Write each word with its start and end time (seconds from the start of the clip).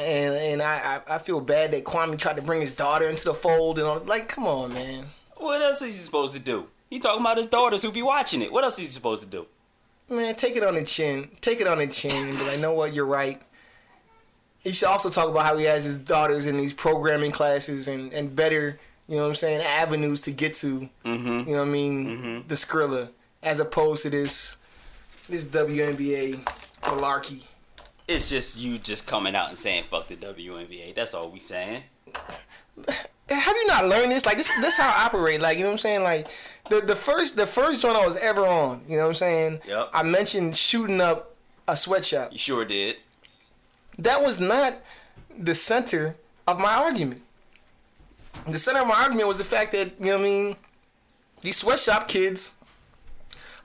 and 0.00 0.34
and 0.34 0.62
I, 0.62 1.00
I 1.08 1.14
I 1.16 1.18
feel 1.18 1.40
bad 1.40 1.72
that 1.72 1.84
Kwame 1.84 2.18
tried 2.18 2.36
to 2.36 2.42
bring 2.42 2.60
his 2.60 2.74
daughter 2.74 3.08
into 3.08 3.24
the 3.24 3.34
fold 3.34 3.78
and 3.78 3.86
all. 3.86 4.00
Like, 4.00 4.28
come 4.28 4.46
on, 4.46 4.72
man. 4.72 5.06
What 5.36 5.62
else 5.62 5.80
is 5.82 5.94
he 5.96 6.00
supposed 6.02 6.34
to 6.36 6.40
do? 6.42 6.66
He 6.90 6.98
talking 6.98 7.20
about 7.20 7.36
his 7.38 7.46
daughters 7.46 7.82
who 7.82 7.92
be 7.92 8.02
watching 8.02 8.42
it. 8.42 8.50
What 8.52 8.64
else 8.64 8.74
is 8.74 8.80
he 8.80 8.86
supposed 8.86 9.22
to 9.24 9.30
do? 9.30 9.46
Man, 10.08 10.34
take 10.34 10.56
it 10.56 10.64
on 10.64 10.74
the 10.74 10.82
chin. 10.84 11.30
Take 11.40 11.60
it 11.60 11.66
on 11.68 11.78
the 11.78 11.86
chin 11.86 12.10
and 12.28 12.36
be 12.36 12.44
like, 12.46 12.60
know 12.60 12.72
what, 12.72 12.92
you're 12.92 13.06
right. 13.06 13.40
He 14.58 14.70
should 14.70 14.88
also 14.88 15.08
talk 15.08 15.28
about 15.28 15.46
how 15.46 15.56
he 15.56 15.64
has 15.64 15.84
his 15.84 15.98
daughters 16.00 16.46
in 16.46 16.56
these 16.56 16.72
programming 16.74 17.30
classes 17.30 17.86
and, 17.88 18.12
and 18.12 18.34
better, 18.34 18.78
you 19.08 19.16
know 19.16 19.22
what 19.22 19.28
I'm 19.28 19.34
saying, 19.36 19.62
avenues 19.62 20.20
to 20.22 20.32
get 20.32 20.54
to, 20.54 20.90
Mm-hmm. 21.04 21.48
you 21.48 21.54
know 21.54 21.60
what 21.60 21.68
I 21.68 21.70
mean, 21.70 22.44
the 22.48 22.56
Skrilla, 22.56 23.10
as 23.42 23.60
opposed 23.60 24.02
to 24.02 24.10
this 24.10 24.58
this 25.28 25.44
WNBA 25.44 26.40
malarkey. 26.82 27.42
It's 28.10 28.28
just 28.28 28.58
you 28.58 28.78
just 28.78 29.06
coming 29.06 29.36
out 29.36 29.50
and 29.50 29.56
saying 29.58 29.84
fuck 29.84 30.08
the 30.08 30.16
WNBA. 30.16 30.96
That's 30.96 31.14
all 31.14 31.30
we 31.30 31.38
saying. 31.38 31.84
Have 32.86 33.56
you 33.56 33.66
not 33.68 33.86
learned 33.86 34.10
this? 34.10 34.26
Like 34.26 34.36
this 34.36 34.50
this 34.60 34.76
how 34.76 34.88
I 34.88 35.06
operate. 35.06 35.40
Like, 35.40 35.56
you 35.58 35.62
know 35.62 35.68
what 35.70 35.74
I'm 35.74 35.78
saying? 35.78 36.02
Like 36.02 36.26
the 36.70 36.80
the 36.80 36.96
first 36.96 37.36
the 37.36 37.46
first 37.46 37.80
joint 37.80 37.96
I 37.96 38.04
was 38.04 38.16
ever 38.16 38.44
on, 38.44 38.82
you 38.88 38.96
know 38.96 39.04
what 39.04 39.10
I'm 39.10 39.14
saying? 39.14 39.60
Yep. 39.68 39.90
I 39.94 40.02
mentioned 40.02 40.56
shooting 40.56 41.00
up 41.00 41.36
a 41.68 41.76
sweatshop. 41.76 42.32
You 42.32 42.38
sure 42.38 42.64
did. 42.64 42.96
that 43.98 44.22
was 44.22 44.40
not 44.40 44.74
the 45.38 45.54
center 45.54 46.16
of 46.48 46.58
my 46.58 46.74
argument. 46.74 47.20
The 48.48 48.58
center 48.58 48.80
of 48.80 48.88
my 48.88 48.94
argument 49.02 49.28
was 49.28 49.38
the 49.38 49.44
fact 49.44 49.70
that, 49.72 49.92
you 50.00 50.06
know 50.06 50.18
what 50.18 50.20
I 50.20 50.24
mean, 50.24 50.56
these 51.42 51.58
sweatshop 51.58 52.08
kids 52.08 52.56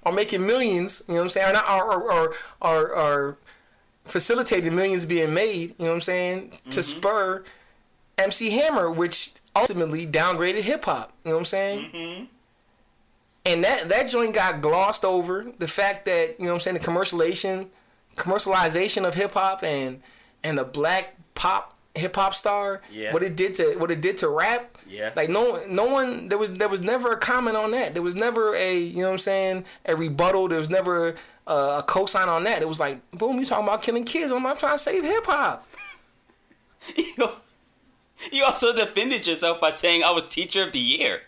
are 0.03 0.11
making 0.11 0.45
millions, 0.45 1.03
you 1.07 1.15
know 1.15 1.21
what 1.21 1.23
I'm 1.23 1.29
saying, 1.29 1.49
or, 1.49 1.53
not, 1.53 1.69
or, 1.69 1.83
or, 1.83 2.11
or, 2.11 2.35
or, 2.61 2.95
or 2.95 3.37
facilitating 4.05 4.75
millions 4.75 5.05
being 5.05 5.33
made, 5.33 5.75
you 5.77 5.85
know 5.85 5.87
what 5.87 5.95
I'm 5.95 6.01
saying, 6.01 6.51
to 6.69 6.79
mm-hmm. 6.79 6.81
spur 6.81 7.43
MC 8.17 8.51
Hammer, 8.51 8.89
which 8.89 9.33
ultimately 9.55 10.05
downgraded 10.05 10.61
hip 10.61 10.85
hop, 10.85 11.11
you 11.23 11.29
know 11.29 11.35
what 11.35 11.41
I'm 11.41 11.45
saying? 11.45 11.91
Mm-hmm. 11.91 12.25
And 13.47 13.63
that, 13.63 13.89
that 13.89 14.09
joint 14.09 14.33
got 14.33 14.61
glossed 14.61 15.05
over. 15.05 15.45
The 15.59 15.67
fact 15.67 16.05
that, 16.05 16.39
you 16.39 16.45
know 16.45 16.51
what 16.51 16.55
I'm 16.55 16.59
saying, 16.61 16.77
the 16.77 16.83
commercialization 16.83 17.67
commercialization 18.15 19.05
of 19.05 19.13
hip 19.13 19.33
hop 19.33 19.63
and 19.63 20.01
and 20.43 20.57
the 20.57 20.63
black 20.63 21.15
pop 21.33 21.75
hip 21.95 22.15
hop 22.15 22.33
star, 22.33 22.81
Yeah. 22.91 23.13
what 23.13 23.23
it 23.23 23.35
did 23.35 23.55
to 23.55 23.75
what 23.77 23.91
it 23.91 24.01
did 24.01 24.17
to 24.19 24.29
rap. 24.29 24.77
Yeah. 24.87 25.11
Like 25.15 25.29
no 25.29 25.61
no 25.67 25.85
one 25.85 26.29
there 26.29 26.37
was 26.37 26.53
there 26.53 26.69
was 26.69 26.81
never 26.81 27.11
a 27.11 27.17
comment 27.17 27.57
on 27.57 27.71
that. 27.71 27.93
There 27.93 28.01
was 28.01 28.15
never 28.15 28.55
a 28.55 28.77
you 28.77 29.01
know 29.01 29.07
what 29.07 29.13
I'm 29.13 29.17
saying 29.19 29.65
a 29.85 29.95
rebuttal. 29.95 30.47
There 30.47 30.59
was 30.59 30.69
never 30.69 31.15
a, 31.47 31.53
a 31.53 31.85
cosign 31.87 32.27
on 32.27 32.43
that. 32.45 32.61
It 32.61 32.67
was 32.67 32.79
like 32.79 32.99
boom, 33.11 33.39
you 33.39 33.45
talking 33.45 33.65
about 33.67 33.81
killing 33.83 34.03
kids? 34.03 34.31
I'm, 34.31 34.45
I'm 34.45 34.57
trying 34.57 34.73
to 34.73 34.79
save 34.79 35.03
hip 35.03 35.25
hop. 35.25 35.67
You 36.95 37.29
you 38.31 38.43
also 38.43 38.73
defended 38.73 39.27
yourself 39.27 39.59
by 39.59 39.69
saying 39.71 40.03
I 40.03 40.11
was 40.11 40.27
teacher 40.29 40.63
of 40.63 40.71
the 40.71 40.79
year. 40.79 41.21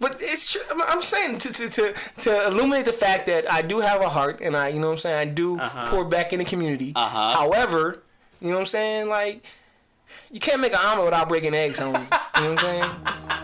But 0.00 0.16
it's 0.20 0.52
true. 0.52 0.62
I'm- 0.86 1.02
saying 1.02 1.38
to, 1.40 1.52
to, 1.52 1.68
to, 1.70 1.94
to 2.18 2.46
illuminate 2.46 2.86
the 2.86 2.92
fact 2.92 3.26
that 3.26 3.50
I 3.50 3.62
do 3.62 3.80
have 3.80 4.00
a 4.00 4.08
heart 4.08 4.40
and 4.40 4.56
I, 4.56 4.68
you 4.68 4.80
know 4.80 4.86
what 4.86 4.92
I'm 4.94 4.98
saying, 4.98 5.16
I 5.28 5.30
do 5.32 5.58
pour 5.86 6.04
back 6.04 6.32
in 6.32 6.38
the 6.38 6.44
community. 6.44 6.92
Uh-huh. 6.96 7.32
However, 7.34 8.02
you 8.40 8.48
know 8.48 8.54
what 8.54 8.60
I'm 8.60 8.66
saying, 8.66 9.08
like, 9.08 9.44
you 10.30 10.40
can't 10.40 10.60
make 10.60 10.72
an 10.72 10.78
omelet 10.82 11.06
without 11.06 11.28
breaking 11.28 11.54
eggs, 11.54 11.78
homie. 11.80 12.00
you 12.36 12.42
know 12.42 12.54
what 12.54 12.64
I'm 12.64 13.43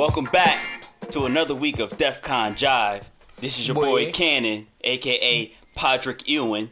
Welcome 0.00 0.24
back 0.32 0.58
to 1.10 1.26
another 1.26 1.54
week 1.54 1.78
of 1.78 1.98
DEF 1.98 2.22
CON 2.22 2.54
Jive. 2.54 3.04
This 3.36 3.58
is 3.58 3.68
your 3.68 3.74
boy, 3.74 4.06
Boy. 4.06 4.12
Cannon, 4.12 4.66
aka 4.80 5.52
Podrick 5.76 6.26
Ewan, 6.26 6.70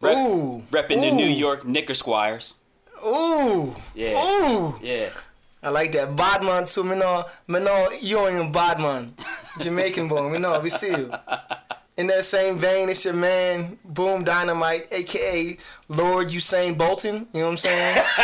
rep- 0.00 0.16
Ooh. 0.16 0.64
repping 0.72 1.00
the 1.00 1.12
New 1.12 1.28
York 1.28 1.64
Knicker 1.64 1.94
Squires. 1.94 2.58
Ooh. 3.06 3.76
Yeah. 3.94 4.20
Ooh. 4.20 4.76
Yeah. 4.82 5.10
I 5.62 5.68
like 5.68 5.92
that. 5.92 6.16
Badman 6.16 6.66
too. 6.66 6.82
Me 6.82 6.96
know, 6.96 7.26
me 7.46 7.60
know 7.60 7.90
you 8.00 8.26
ain't 8.26 8.52
Badman. 8.52 9.14
Jamaican 9.60 10.08
born. 10.08 10.32
We 10.32 10.38
know. 10.38 10.58
We 10.58 10.68
see 10.68 10.88
you. 10.90 11.14
In 11.96 12.08
that 12.08 12.24
same 12.24 12.58
vein, 12.58 12.88
it's 12.88 13.04
your 13.04 13.14
man, 13.14 13.78
Boom 13.84 14.24
Dynamite, 14.24 14.88
aka 14.90 15.56
Lord 15.88 16.30
Usain 16.30 16.76
Bolton. 16.76 17.28
You 17.32 17.40
know 17.40 17.46
what 17.46 17.50
I'm 17.50 17.56
saying? 17.56 18.04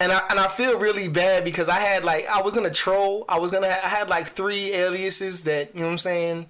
and 0.00 0.10
I 0.10 0.22
and 0.30 0.40
I 0.40 0.48
feel 0.48 0.78
really 0.78 1.08
bad 1.08 1.44
because 1.44 1.68
I 1.68 1.78
had 1.78 2.04
like 2.04 2.26
I 2.28 2.40
was 2.40 2.54
gonna 2.54 2.70
troll. 2.70 3.24
I 3.28 3.38
was 3.38 3.50
gonna 3.50 3.68
I 3.68 3.88
had 3.88 4.08
like 4.08 4.26
three 4.26 4.72
aliases 4.72 5.44
that 5.44 5.74
you 5.74 5.80
know 5.80 5.86
what 5.86 5.92
I'm 5.92 5.98
saying. 5.98 6.46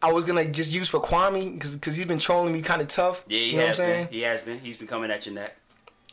I 0.00 0.12
was 0.12 0.24
gonna 0.24 0.44
just 0.50 0.72
use 0.72 0.88
for 0.88 1.00
Kwame 1.00 1.54
because 1.54 1.74
because 1.74 1.96
he's 1.96 2.06
been 2.06 2.20
trolling 2.20 2.52
me 2.52 2.62
kind 2.62 2.80
of 2.80 2.88
tough. 2.88 3.24
Yeah, 3.28 3.38
he 3.38 3.50
you 3.50 3.56
know 3.56 3.66
has 3.66 3.78
what 3.78 3.84
I'm 3.84 3.90
saying? 3.90 4.04
been. 4.06 4.14
He 4.14 4.20
has 4.22 4.42
been. 4.42 4.58
He's 4.60 4.78
been 4.78 4.86
coming 4.86 5.10
at 5.10 5.26
your 5.26 5.34
neck. 5.34 5.56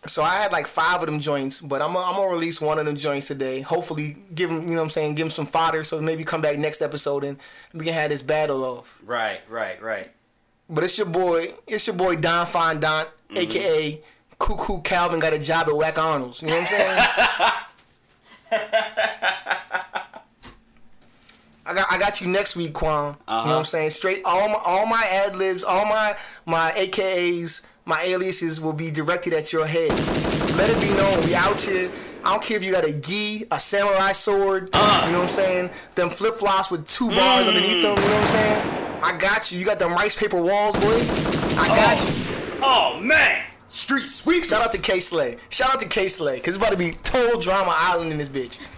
So 0.08 0.24
I 0.24 0.36
had 0.36 0.52
like 0.52 0.68
five 0.68 1.02
of 1.02 1.08
them 1.08 1.20
joints, 1.20 1.62
but 1.62 1.82
I'm 1.82 1.94
gonna, 1.94 2.06
I'm 2.06 2.16
gonna 2.16 2.32
release 2.32 2.60
one 2.60 2.78
of 2.80 2.86
them 2.86 2.96
joints 2.96 3.28
today. 3.28 3.62
Hopefully, 3.62 4.18
give 4.34 4.50
him, 4.52 4.62
you 4.64 4.72
know 4.72 4.76
what 4.78 4.84
I'm 4.84 4.90
saying, 4.90 5.16
give 5.16 5.26
him 5.26 5.32
some 5.32 5.48
fodder 5.48 5.84
so 5.84 6.00
maybe 6.00 6.24
come 6.24 6.42
back 6.42 6.58
next 6.58 6.82
episode 6.82 7.24
and 7.24 7.40
we 7.74 7.86
can 7.86 7.94
have 7.94 8.12
this 8.12 8.22
battle 8.22 8.64
off. 8.64 9.02
Right, 9.04 9.42
right, 9.50 9.82
right. 9.82 10.12
But 10.70 10.84
it's 10.84 10.98
your 10.98 11.08
boy, 11.08 11.54
it's 11.68 11.88
your 11.88 11.96
boy 11.96 12.18
Don 12.18 12.46
Fondant, 12.46 13.10
mm-hmm. 13.30 13.38
aka 13.38 14.02
Cuckoo 14.40 14.82
Calvin 14.82 15.20
got 15.20 15.34
a 15.34 15.40
job 15.40 15.68
at 15.68 15.76
Whack 15.76 15.98
Arnold's. 15.98 16.42
You 16.42 16.50
know 16.50 16.56
what 16.56 16.62
I'm 16.62 16.68
saying? 16.68 17.08
I 21.68 21.74
got 21.74 21.92
I 21.92 21.98
got 21.98 22.22
you 22.22 22.28
next 22.28 22.56
week, 22.56 22.74
Quan. 22.74 22.92
You 22.94 23.10
know 23.10 23.16
what 23.16 23.46
I'm 23.46 23.50
uh-huh. 23.50 23.64
saying? 23.64 23.90
Straight 23.90 24.22
all 24.24 24.50
my 24.50 24.60
all 24.66 24.86
my 24.86 25.04
ad 25.12 25.36
libs, 25.36 25.64
all 25.64 25.86
my 25.86 26.16
my 26.46 26.72
AKAs, 26.72 27.66
my 27.86 28.02
aliases 28.04 28.62
will 28.62 28.74
be 28.74 28.92
directed 28.92 29.34
at 29.34 29.52
your 29.52 29.66
head. 29.66 29.90
Let 30.56 30.70
it 30.70 30.80
be 30.80 30.94
known, 30.96 31.26
we 31.26 31.34
out 31.34 31.60
here. 31.60 31.92
I 32.24 32.32
don't 32.32 32.42
care 32.42 32.58
if 32.58 32.64
you 32.64 32.72
got 32.72 32.86
a 32.86 32.94
gi, 32.94 33.46
a 33.52 33.60
samurai 33.60 34.12
sword, 34.12 34.70
you 34.74 34.80
uh. 34.80 35.12
know 35.12 35.20
what 35.20 35.24
I'm 35.24 35.30
saying? 35.30 35.70
Them 35.96 36.10
flip 36.10 36.36
flops 36.36 36.70
with 36.70 36.88
two 36.88 37.10
bars 37.10 37.48
underneath 37.48 37.78
mm. 37.78 37.82
them, 37.82 37.98
you 37.98 38.10
know 38.10 38.16
what 38.16 38.22
I'm 38.22 38.28
saying? 38.28 39.02
I 39.04 39.18
got 39.18 39.52
you. 39.52 39.60
You 39.60 39.66
got 39.66 39.80
them 39.80 39.94
rice 39.94 40.16
paper 40.18 40.42
walls, 40.42 40.76
boy. 40.76 40.98
I 41.58 41.68
got 41.68 41.98
oh. 42.00 42.16
you. 42.16 42.26
Oh 42.64 43.00
man! 43.02 43.45
Street 43.76 44.08
sweep. 44.08 44.46
Shout 44.46 44.62
out 44.62 44.72
to 44.72 44.82
Kay 44.82 45.02
Slay. 45.02 45.36
Shout 45.50 45.74
out 45.74 45.80
to 45.82 45.88
Kay 45.88 46.08
Slay, 46.08 46.40
cause 46.40 46.56
it's 46.56 46.58
about 46.58 46.72
to 46.72 46.78
be 46.78 46.92
total 47.04 47.42
drama 47.42 47.74
island 47.76 48.10
in 48.10 48.18
this 48.18 48.30
bitch. 48.30 48.66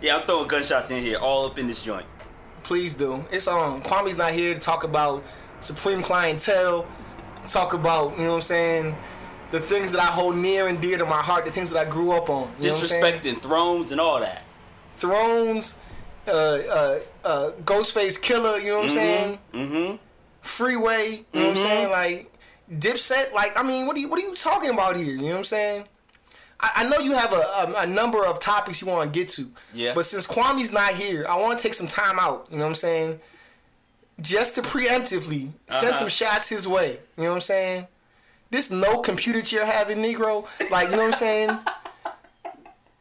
Yeah, 0.00 0.18
I'm 0.18 0.22
throwing 0.22 0.46
gunshots 0.46 0.92
in 0.92 1.02
here, 1.02 1.18
all 1.18 1.46
up 1.46 1.58
in 1.58 1.66
this 1.66 1.82
joint. 1.82 2.06
Please 2.62 2.94
do. 2.94 3.24
It's 3.32 3.48
um 3.48 3.82
Kwame's 3.82 4.16
not 4.16 4.30
here 4.30 4.54
to 4.54 4.60
talk 4.60 4.84
about 4.84 5.24
supreme 5.58 6.02
clientele, 6.02 6.86
talk 7.48 7.72
about, 7.72 8.16
you 8.16 8.22
know 8.22 8.30
what 8.30 8.36
I'm 8.36 8.42
saying, 8.42 8.96
the 9.50 9.58
things 9.58 9.90
that 9.90 10.00
I 10.00 10.06
hold 10.06 10.36
near 10.36 10.68
and 10.68 10.80
dear 10.80 10.98
to 10.98 11.04
my 11.04 11.20
heart, 11.20 11.46
the 11.46 11.50
things 11.50 11.70
that 11.70 11.84
I 11.84 11.90
grew 11.90 12.12
up 12.12 12.30
on. 12.30 12.52
You 12.60 12.68
know 12.68 12.76
what 12.76 12.92
I'm? 12.92 13.20
Disrespecting 13.20 13.38
thrones 13.42 13.90
and 13.90 14.00
all 14.00 14.20
that. 14.20 14.44
Thrones, 14.98 15.80
uh, 16.28 16.30
uh, 16.30 16.98
uh, 17.24 17.50
Ghostface 17.64 18.20
Killah, 18.22 18.62
you 18.62 18.68
know 18.68 18.76
what 18.76 18.84
I'm 18.84 18.90
saying? 18.90 19.38
Mm-hmm. 19.52 19.96
Freeway, 20.48 21.24
you 21.32 21.40
know 21.40 21.48
what 21.48 21.50
I'm 21.50 21.56
saying? 21.56 21.90
Like 21.90 22.32
Dipset, 22.72 23.32
like 23.32 23.52
I 23.56 23.62
mean, 23.62 23.86
what 23.86 23.96
are 23.96 24.00
you 24.00 24.08
what 24.08 24.18
are 24.18 24.22
you 24.26 24.34
talking 24.34 24.70
about 24.70 24.96
here? 24.96 25.12
You 25.12 25.18
know 25.18 25.30
what 25.30 25.36
I'm 25.38 25.44
saying? 25.44 25.84
I, 26.60 26.70
I 26.76 26.88
know 26.88 26.98
you 26.98 27.12
have 27.12 27.32
a, 27.32 27.36
a, 27.36 27.74
a 27.82 27.86
number 27.86 28.24
of 28.24 28.40
topics 28.40 28.80
you 28.82 28.88
want 28.88 29.12
to 29.12 29.18
get 29.18 29.28
to. 29.30 29.46
Yeah. 29.72 29.92
But 29.94 30.06
since 30.06 30.26
Kwame's 30.26 30.72
not 30.72 30.92
here, 30.94 31.24
I 31.28 31.36
want 31.38 31.56
to 31.58 31.62
take 31.62 31.74
some 31.74 31.86
time 31.86 32.18
out. 32.18 32.48
You 32.50 32.56
know 32.58 32.64
what 32.64 32.70
I'm 32.70 32.74
saying? 32.74 33.20
Just 34.20 34.56
to 34.56 34.62
preemptively 34.62 35.52
send 35.68 35.90
Uh-huh. 35.90 35.92
some 35.92 36.08
shots 36.08 36.48
his 36.48 36.66
way. 36.66 36.98
You 37.16 37.24
know 37.24 37.28
what 37.30 37.34
I'm 37.36 37.40
saying? 37.42 37.86
This 38.50 38.70
no 38.70 38.98
computer 39.00 39.42
chair 39.42 39.64
having 39.66 39.98
Negro, 39.98 40.46
like 40.70 40.86
you 40.90 40.96
know 40.96 41.02
what 41.02 41.06
I'm 41.06 41.12
saying? 41.12 41.50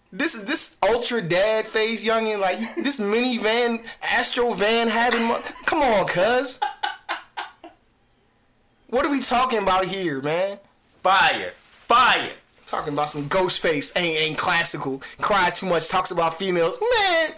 This 0.10 0.33
this 0.44 0.77
ultra 0.88 1.22
dad 1.22 1.66
phase 1.68 2.04
youngin, 2.04 2.39
like 2.39 2.57
this 2.81 2.98
minivan 3.00 3.83
Astro 4.01 4.54
van 4.54 4.88
having. 4.88 5.19
Come 5.66 5.81
on, 5.81 6.07
cuz. 6.07 6.62
What 8.89 9.06
are 9.06 9.12
we 9.12 9.19
talking 9.19 9.60
about 9.60 9.86
here, 9.86 10.22
man? 10.22 10.60
Fire! 11.04 11.51
Fire! 11.54 12.31
Talking 12.66 12.94
about 12.94 13.10
some 13.10 13.30
Ghostface 13.30 13.98
ain't 13.98 14.18
ain't 14.18 14.38
classical. 14.38 15.01
Cries 15.19 15.60
too 15.60 15.68
much. 15.68 15.89
Talks 15.89 16.12
about 16.12 16.38
females. 16.38 16.78
Man, 17.00 17.31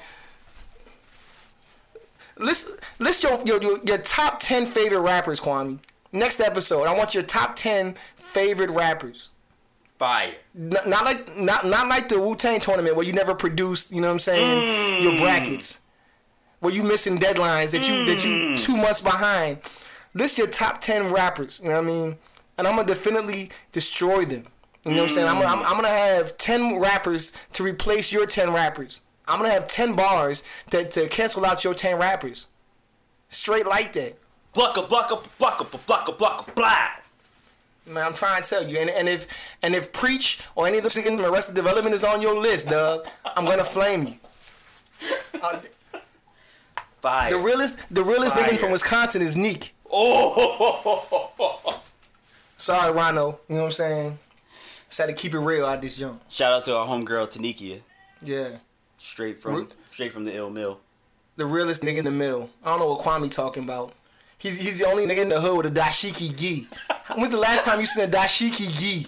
list 2.37 2.79
list 2.97 3.23
your 3.23 3.39
your, 3.45 3.61
your, 3.61 3.79
your 3.83 3.97
top 3.99 4.39
ten 4.39 4.65
favorite 4.65 5.01
rappers, 5.01 5.39
Kwame. 5.39 5.79
Next 6.11 6.39
episode, 6.39 6.85
I 6.85 6.97
want 6.97 7.13
your 7.13 7.23
top 7.23 7.55
ten 7.55 7.95
favorite 8.15 8.71
rappers. 8.71 9.29
Fire! 9.99 10.33
N- 10.55 10.73
not 10.87 11.05
like 11.05 11.35
not 11.37 11.65
not 11.65 11.87
like 11.87 12.09
the 12.09 12.19
Wu 12.19 12.35
Tang 12.35 12.59
tournament 12.59 12.95
where 12.95 13.05
you 13.05 13.13
never 13.13 13.35
produced. 13.35 13.91
You 13.91 14.01
know 14.01 14.07
what 14.07 14.13
I'm 14.13 14.19
saying? 14.19 15.03
Your 15.03 15.13
mm. 15.13 15.19
brackets. 15.19 15.81
Where 16.59 16.73
you 16.73 16.83
missing 16.83 17.19
deadlines 17.19 17.71
that 17.71 17.87
you 17.87 18.05
that 18.05 18.25
you 18.25 18.31
mm. 18.31 18.65
two 18.65 18.77
months 18.77 19.01
behind. 19.01 19.59
List 20.13 20.37
your 20.37 20.47
top 20.47 20.81
ten 20.81 21.11
rappers. 21.11 21.59
You 21.63 21.69
know 21.69 21.75
what 21.81 21.83
I 21.83 21.87
mean? 21.87 22.17
and 22.59 22.67
I'm 22.67 22.75
gonna 22.75 22.87
definitely 22.89 23.49
destroy 23.71 24.25
them. 24.25 24.43
You 24.83 24.91
know 24.91 24.97
what 24.97 25.03
I'm 25.03 25.09
saying? 25.09 25.27
I'm, 25.29 25.35
gonna- 25.41 25.47
I'm, 25.47 25.65
I'm 25.65 25.75
gonna 25.77 25.87
have 25.87 26.35
ten 26.37 26.77
rappers 26.79 27.31
to 27.53 27.63
replace 27.63 28.11
your 28.11 28.25
ten 28.25 28.51
rappers. 28.53 29.01
I'm 29.29 29.39
gonna 29.39 29.53
have 29.53 29.67
ten 29.67 29.95
bars 29.95 30.43
to, 30.71 30.83
to 30.89 31.07
cancel 31.07 31.45
out 31.45 31.63
your 31.63 31.73
ten 31.73 31.97
rappers. 31.97 32.47
Straight 33.29 33.65
like 33.65 33.93
that. 33.93 34.17
Blucka, 34.53 34.87
blucka, 34.89 35.23
blucka, 35.39 35.65
blucka, 35.85 36.17
blucka, 36.17 36.53
blah. 36.55 36.89
Man, 37.87 38.05
I'm 38.05 38.13
trying 38.13 38.43
to 38.43 38.49
tell 38.49 38.67
you. 38.67 38.77
And, 38.79 38.89
and 38.89 39.07
if 39.07 39.27
and 39.63 39.73
if 39.73 39.93
preach 39.93 40.41
or 40.55 40.67
any 40.67 40.79
of 40.79 40.83
the 40.83 41.07
in 41.07 41.19
Arrested 41.21 41.55
Development 41.55 41.95
is 41.95 42.03
on 42.03 42.21
your 42.21 42.35
list, 42.35 42.67
dog, 42.69 43.07
I'm 43.23 43.45
gonna 43.45 43.63
flame 43.63 44.05
you. 44.05 44.15
Uh, 45.41 45.59
Fire. 47.01 47.31
the 47.31 47.37
realest, 47.37 47.79
the 47.89 48.03
realest 48.03 48.35
nigga 48.35 48.57
from 48.57 48.71
Wisconsin 48.71 49.21
is 49.21 49.37
Neek. 49.37 49.73
Oh. 49.91 51.81
Sorry, 52.57 52.91
Rhino. 52.91 53.39
You 53.47 53.55
know 53.55 53.61
what 53.61 53.65
I'm 53.67 53.71
saying? 53.71 54.19
Just 54.89 54.99
had 54.99 55.07
to 55.07 55.13
keep 55.13 55.33
it 55.33 55.39
real 55.39 55.65
out 55.65 55.81
this 55.81 55.97
jump. 55.97 56.21
Shout 56.29 56.51
out 56.51 56.63
to 56.65 56.75
our 56.75 56.87
homegirl 56.87 57.27
Tanikia, 57.31 57.81
Yeah. 58.23 58.57
straight 58.97 59.41
from 59.41 59.55
Ru- 59.55 59.67
straight 59.91 60.11
from 60.13 60.25
the 60.25 60.35
ill 60.35 60.49
mill. 60.49 60.79
The 61.37 61.45
realest 61.45 61.83
nigga 61.83 61.97
in 61.99 62.05
the 62.05 62.11
mill. 62.11 62.49
I 62.65 62.71
don't 62.71 62.79
know 62.79 62.87
what 62.93 63.01
Kwame 63.05 63.31
talking 63.31 63.63
about. 63.63 63.93
He's 64.37 64.61
he's 64.61 64.79
the 64.79 64.87
only 64.87 65.05
nigga 65.05 65.21
in 65.21 65.29
the 65.29 65.39
hood 65.39 65.57
with 65.57 65.65
a 65.67 65.71
dashiki 65.79 66.35
gi. 66.37 66.67
When's 67.15 67.31
the 67.31 67.39
last 67.39 67.65
time 67.65 67.79
you 67.79 67.85
seen 67.85 68.03
a 68.03 68.07
dashiki 68.11 68.77
gi? 68.77 69.07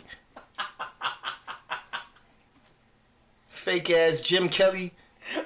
Fake 3.49 3.89
ass 3.91 4.21
Jim 4.21 4.49
Kelly. 4.49 4.93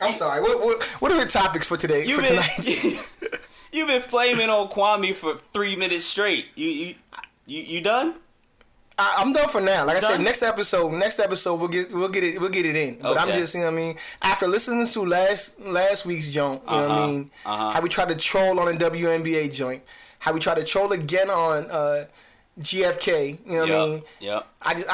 I'm 0.00 0.12
sorry. 0.12 0.40
What, 0.40 0.60
what 0.64 0.82
what 1.00 1.12
are 1.12 1.22
the 1.24 1.30
topics 1.30 1.66
for 1.66 1.76
today? 1.76 2.04
You 2.06 2.16
for 2.16 2.22
been 2.22 2.30
tonight? 2.42 3.40
you've 3.72 3.88
been 3.88 4.02
flaming 4.02 4.48
on 4.48 4.68
Kwame 4.68 5.14
for 5.14 5.36
three 5.52 5.76
minutes 5.76 6.04
straight. 6.04 6.46
You 6.54 6.68
you 6.68 6.94
you, 7.46 7.62
you 7.62 7.80
done? 7.80 8.14
I, 8.98 9.16
I'm 9.18 9.32
done 9.32 9.48
for 9.48 9.60
now. 9.62 9.86
Like 9.86 9.96
I 9.96 10.00
said, 10.00 10.20
next 10.20 10.42
episode, 10.42 10.92
next 10.92 11.18
episode 11.20 11.54
we'll 11.56 11.68
get 11.68 11.90
we'll 11.92 12.08
get 12.08 12.22
it 12.24 12.40
we'll 12.40 12.50
get 12.50 12.66
it 12.66 12.76
in. 12.76 12.98
But 13.00 13.18
I'm 13.18 13.32
just 13.32 13.54
you 13.54 13.60
know 13.60 13.66
what 13.66 13.72
I 13.74 13.76
mean. 13.76 13.96
After 14.22 14.46
listening 14.46 14.86
to 14.86 15.00
last 15.06 15.60
last 15.60 16.04
week's 16.06 16.28
joint, 16.28 16.62
you 16.64 16.70
know 16.70 16.76
what 16.82 16.90
I 16.90 16.94
Uh-huh, 16.94 17.06
mean. 17.06 17.30
uh-huh. 17.46 17.70
How 17.72 17.80
we 17.80 17.88
tried 17.88 18.08
to 18.10 18.16
troll 18.16 18.60
on 18.60 18.68
a 18.68 18.72
WNBA 18.78 19.54
joint. 19.54 19.82
How 20.18 20.32
we 20.34 20.40
tried 20.40 20.56
to 20.58 20.64
troll 20.64 20.92
again 20.92 21.30
on 21.30 21.70
uh, 21.70 22.04
GFK. 22.60 23.38
You 23.46 23.52
know 23.52 23.60
what 23.60 23.70
I 23.70 23.86
mean. 23.86 24.02
Yep. 24.20 24.46
I 24.62 24.74
just 24.74 24.88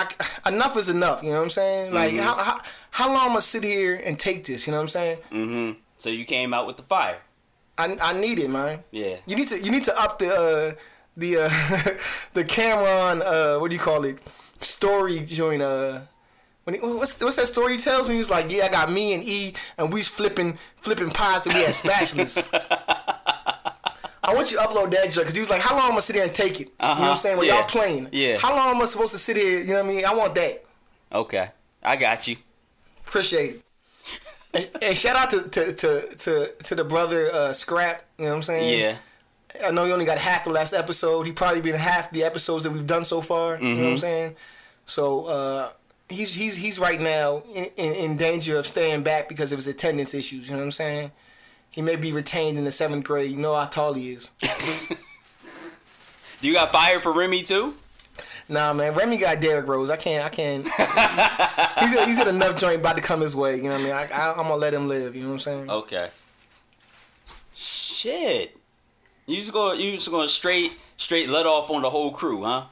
I, 0.45 0.49
enough 0.55 0.77
is 0.77 0.89
enough. 0.89 1.23
You 1.23 1.31
know 1.31 1.37
what 1.37 1.45
I'm 1.45 1.51
saying? 1.51 1.93
Like 1.95 2.13
Mm-hmm. 2.13 2.23
how, 2.23 2.35
how 2.37 2.61
how 2.91 3.09
long 3.13 3.31
am 3.31 3.37
I 3.37 3.41
sit 3.41 3.65
here 3.65 4.01
and 4.05 4.19
take 4.19 4.45
this? 4.47 4.67
You 4.67 4.71
know 4.73 4.79
what 4.79 4.83
I'm 4.83 4.89
saying? 4.89 5.19
Mm-hmm. 5.33 5.79
So 5.99 6.11
you 6.11 6.25
came 6.25 6.55
out 6.55 6.67
with 6.67 6.77
the 6.77 6.83
fire. 6.85 7.19
I 7.79 7.97
I 8.01 8.13
need 8.19 8.39
it, 8.39 8.49
man. 8.51 8.85
Yeah. 8.91 9.17
You 9.27 9.37
need 9.37 9.49
to 9.49 9.61
you 9.61 9.71
need 9.71 9.85
to 9.85 10.01
up 10.01 10.19
the 10.19 10.31
uh, 10.35 10.75
the 11.17 11.37
uh, 11.39 11.49
the 12.35 12.45
Cameron 12.45 13.23
uh, 13.23 13.59
what 13.59 13.71
do 13.71 13.77
you 13.77 13.83
call 13.83 14.05
it 14.05 14.19
story 14.61 15.19
joint 15.27 15.61
uh 15.63 16.01
when 16.65 16.75
he, 16.75 16.81
what's 16.81 17.21
what's 17.23 17.37
that 17.37 17.47
story 17.47 17.75
he 17.75 17.79
tells 17.79 18.09
when 18.09 18.15
he 18.15 18.19
was 18.19 18.31
like 18.31 18.51
yeah 18.51 18.65
I 18.67 18.69
got 18.71 18.91
me 18.91 19.13
and 19.13 19.23
E 19.23 19.53
and 19.77 19.93
we 19.93 20.01
was 20.01 20.09
flipping 20.09 20.59
flipping 20.81 21.11
pies 21.11 21.47
and 21.47 21.55
we 21.55 21.61
had 21.63 21.75
spatulas. 21.75 22.49
I 24.27 24.35
want 24.35 24.51
you 24.51 24.59
to 24.59 24.65
upload 24.65 24.91
that 24.91 25.05
joint 25.11 25.19
because 25.27 25.35
he 25.35 25.41
was 25.41 25.51
like 25.51 25.61
how 25.63 25.77
long 25.77 25.91
am 25.93 25.97
I 25.97 26.01
sit 26.01 26.17
here 26.17 26.25
and 26.25 26.35
take 26.35 26.55
it? 26.55 26.59
You 26.61 26.65
know 26.81 26.89
what 26.89 26.91
Uh-huh, 26.99 27.11
I'm 27.13 27.17
saying? 27.17 27.39
When 27.39 27.47
yeah, 27.47 27.59
y'all 27.61 27.69
playing? 27.69 28.09
yeah. 28.13 28.39
How 28.39 28.55
long 28.57 28.75
am 28.77 28.83
I 28.83 28.85
supposed 28.87 29.13
to 29.13 29.19
sit 29.19 29.37
here? 29.37 29.61
You 29.61 29.67
know 29.69 29.83
what 29.83 29.85
I 29.85 29.95
mean? 29.95 30.05
I 30.05 30.15
want 30.15 30.35
that. 30.35 30.65
Okay. 31.13 31.49
I 31.83 31.97
got 31.97 32.27
you. 32.29 32.37
Appreciate 33.07 33.57
it. 33.57 33.63
and, 34.53 34.83
and 34.83 34.99
shout 34.99 35.17
out 35.17 35.31
to 35.31 35.49
to 35.49 35.73
to 35.73 36.15
to, 36.17 36.53
to 36.65 36.75
the 36.75 36.85
brother 36.85 37.31
uh, 37.33 37.53
Scrap. 37.53 38.03
You 38.19 38.25
know 38.25 38.31
what 38.31 38.37
I'm 38.37 38.43
saying? 38.43 38.81
Yeah. 38.81 38.97
I 39.65 39.71
know 39.71 39.85
he 39.87 39.93
only 39.93 40.05
got 40.05 40.19
half 40.19 40.45
the 40.45 40.51
last 40.51 40.75
episode. 40.75 41.25
He 41.27 41.33
probably 41.33 41.61
been 41.63 41.77
half 41.77 42.11
the 42.11 42.25
episodes 42.25 42.65
that 42.65 42.73
we've 42.73 42.87
done 42.87 43.05
so 43.05 43.21
far. 43.23 43.59
You 43.61 43.75
know 43.75 43.85
what 43.85 43.91
I'm 43.93 43.97
saying? 43.99 44.37
So 44.85 45.25
uh, 45.27 45.71
he's 46.11 46.35
he's 46.35 46.57
he's 46.57 46.79
right 46.79 47.01
now 47.01 47.43
in, 47.55 47.67
in, 47.77 47.93
in 47.95 48.17
danger 48.17 48.59
of 48.59 48.67
staying 48.67 49.03
back 49.03 49.29
because 49.29 49.53
of 49.53 49.59
his 49.59 49.67
attendance 49.69 50.13
issues. 50.15 50.47
You 50.47 50.53
know 50.53 50.59
what 50.59 50.65
I'm 50.65 50.73
saying? 50.73 51.13
He 51.77 51.83
may 51.83 51.95
be 51.95 52.11
retained 52.11 52.59
in 52.59 52.65
the 52.65 52.73
seventh 52.73 53.05
grade. 53.05 53.31
You 53.31 53.37
know 53.37 53.55
how 53.55 53.67
tall 53.67 53.93
he 53.93 54.13
is. 54.13 54.33
You 56.43 56.53
got 56.53 56.71
fired 56.71 57.03
for 57.03 57.13
Remy 57.13 57.43
too? 57.43 57.75
nah, 58.49 58.73
man. 58.73 58.95
Remy 58.95 59.17
got 59.17 59.41
Derrick 59.41 59.67
Rose. 59.67 59.91
I 59.91 59.97
can't. 59.97 60.25
I 60.25 60.29
can't. 60.29 60.65
he's, 61.81 62.05
he's 62.05 62.19
got 62.19 62.29
enough 62.29 62.61
joint 62.61 62.81
about 62.81 62.97
to 62.97 63.03
come 63.03 63.23
his 63.23 63.35
way. 63.35 63.57
You 63.57 63.65
know 63.65 63.71
what 63.71 63.81
I 63.81 63.85
mean? 63.85 63.93
I, 63.93 64.05
I, 64.13 64.31
I'm 64.33 64.37
gonna 64.43 64.57
let 64.57 64.75
him 64.75 64.87
live. 64.87 65.17
You 65.17 65.23
know 65.23 65.29
what 65.29 65.35
I'm 65.35 65.39
saying? 65.41 65.71
Okay. 65.71 66.11
Shit. 67.55 68.57
You 69.27 69.37
just 69.37 69.53
go. 69.53 69.73
You 69.73 69.93
just 69.93 70.11
going 70.11 70.29
straight, 70.29 70.79
straight 70.99 71.29
let 71.29 71.47
off 71.47 71.71
on 71.71 71.83
the 71.83 71.91
whole 71.91 72.13
crew, 72.13 72.45
huh? 72.45 72.67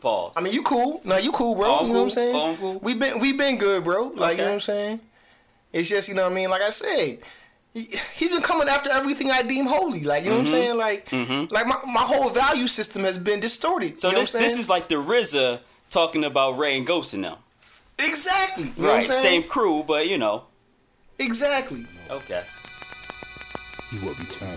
Pause. 0.00 0.32
I 0.36 0.40
mean, 0.40 0.54
you 0.54 0.62
cool. 0.62 1.02
No, 1.04 1.18
you 1.18 1.30
cool, 1.30 1.54
bro. 1.54 1.66
Oh, 1.80 1.86
you 1.86 1.92
know 1.92 1.98
what 1.98 2.04
I'm 2.04 2.10
saying? 2.10 2.34
Oh, 2.34 2.56
cool. 2.58 2.78
We 2.78 2.94
been 2.94 3.18
we 3.18 3.34
been 3.34 3.58
good, 3.58 3.84
bro. 3.84 4.08
Like 4.14 4.38
you 4.38 4.44
know 4.44 4.48
what 4.48 4.54
I'm 4.54 4.60
saying? 4.60 5.00
It's 5.72 5.90
just 5.90 6.08
you 6.08 6.14
know 6.14 6.22
what 6.22 6.32
I 6.32 6.34
mean. 6.34 6.48
Like 6.48 6.62
I 6.62 6.70
said, 6.70 7.18
he, 7.72 7.88
he 8.14 8.28
been 8.28 8.42
coming 8.42 8.68
after 8.68 8.90
everything 8.90 9.30
I 9.30 9.42
deem 9.42 9.66
holy. 9.66 10.02
Like 10.04 10.24
you 10.24 10.30
know 10.30 10.40
Mm-hmm. 10.42 10.76
what 10.76 10.84
I'm 10.84 11.06
saying? 11.10 11.50
Like 11.50 11.52
like 11.52 11.66
my, 11.66 11.76
my 11.86 12.00
whole 12.00 12.30
value 12.30 12.66
system 12.66 13.04
has 13.04 13.18
been 13.18 13.40
distorted. 13.40 13.98
so 13.98 14.08
you 14.08 14.14
know 14.14 14.20
this 14.20 14.34
what 14.34 14.42
I'm 14.42 14.48
this 14.48 14.58
is 14.58 14.68
like 14.68 14.88
the 14.88 14.96
RZA 14.96 15.60
talking 15.90 16.24
about 16.24 16.58
Ray 16.58 16.76
and 16.78 16.86
Ghost 16.86 17.14
and 17.14 17.24
them. 17.24 17.36
exactly 17.98 18.64
you 18.64 18.82
know 18.82 18.88
right. 18.88 18.94
what 18.94 18.96
I'm 18.96 19.02
saying? 19.02 19.22
Same 19.22 19.42
crew, 19.44 19.84
but 19.86 20.08
you 20.08 20.18
know. 20.18 20.44
Exactly. 21.18 21.86
Okay. 22.10 22.42
You 23.92 24.00
will 24.00 24.14
return. 24.14 24.56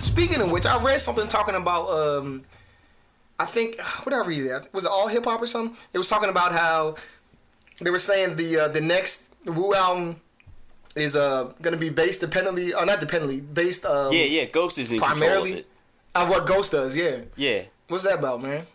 Speaking 0.00 0.40
of 0.40 0.50
which, 0.50 0.66
I 0.66 0.82
read 0.82 1.00
something 1.00 1.26
talking 1.28 1.54
about 1.54 1.88
um, 1.88 2.44
I 3.40 3.46
think 3.46 3.80
what 4.02 4.10
did 4.12 4.22
I 4.22 4.26
read 4.26 4.42
that 4.50 4.72
was 4.72 4.84
it 4.84 4.90
all 4.92 5.08
hip 5.08 5.24
hop 5.24 5.40
or 5.42 5.46
something? 5.46 5.76
It 5.92 5.98
was 5.98 6.08
talking 6.08 6.28
about 6.28 6.52
how 6.52 6.96
they 7.80 7.90
were 7.90 7.98
saying 8.10 8.36
the 8.36 8.50
uh, 8.60 8.68
the 8.68 8.80
next 8.80 9.34
Wu 9.46 9.74
album 9.74 10.20
is 10.96 11.14
uh 11.16 11.52
gonna 11.62 11.76
be 11.76 11.90
based 11.90 12.20
dependently, 12.20 12.74
or 12.74 12.84
not 12.84 13.00
dependently, 13.00 13.40
based 13.40 13.84
um, 13.86 14.12
Yeah, 14.12 14.24
yeah. 14.24 14.44
Ghost 14.46 14.78
is 14.78 14.92
in 14.92 14.98
control 14.98 15.12
of 15.14 15.18
primarily 15.18 15.52
it. 15.60 15.66
of 16.14 16.28
what 16.28 16.46
Ghost 16.46 16.72
does. 16.72 16.96
Yeah, 16.96 17.22
Yeah. 17.36 17.62
what's 17.88 18.04
that 18.04 18.18
about, 18.18 18.42
man? 18.42 18.66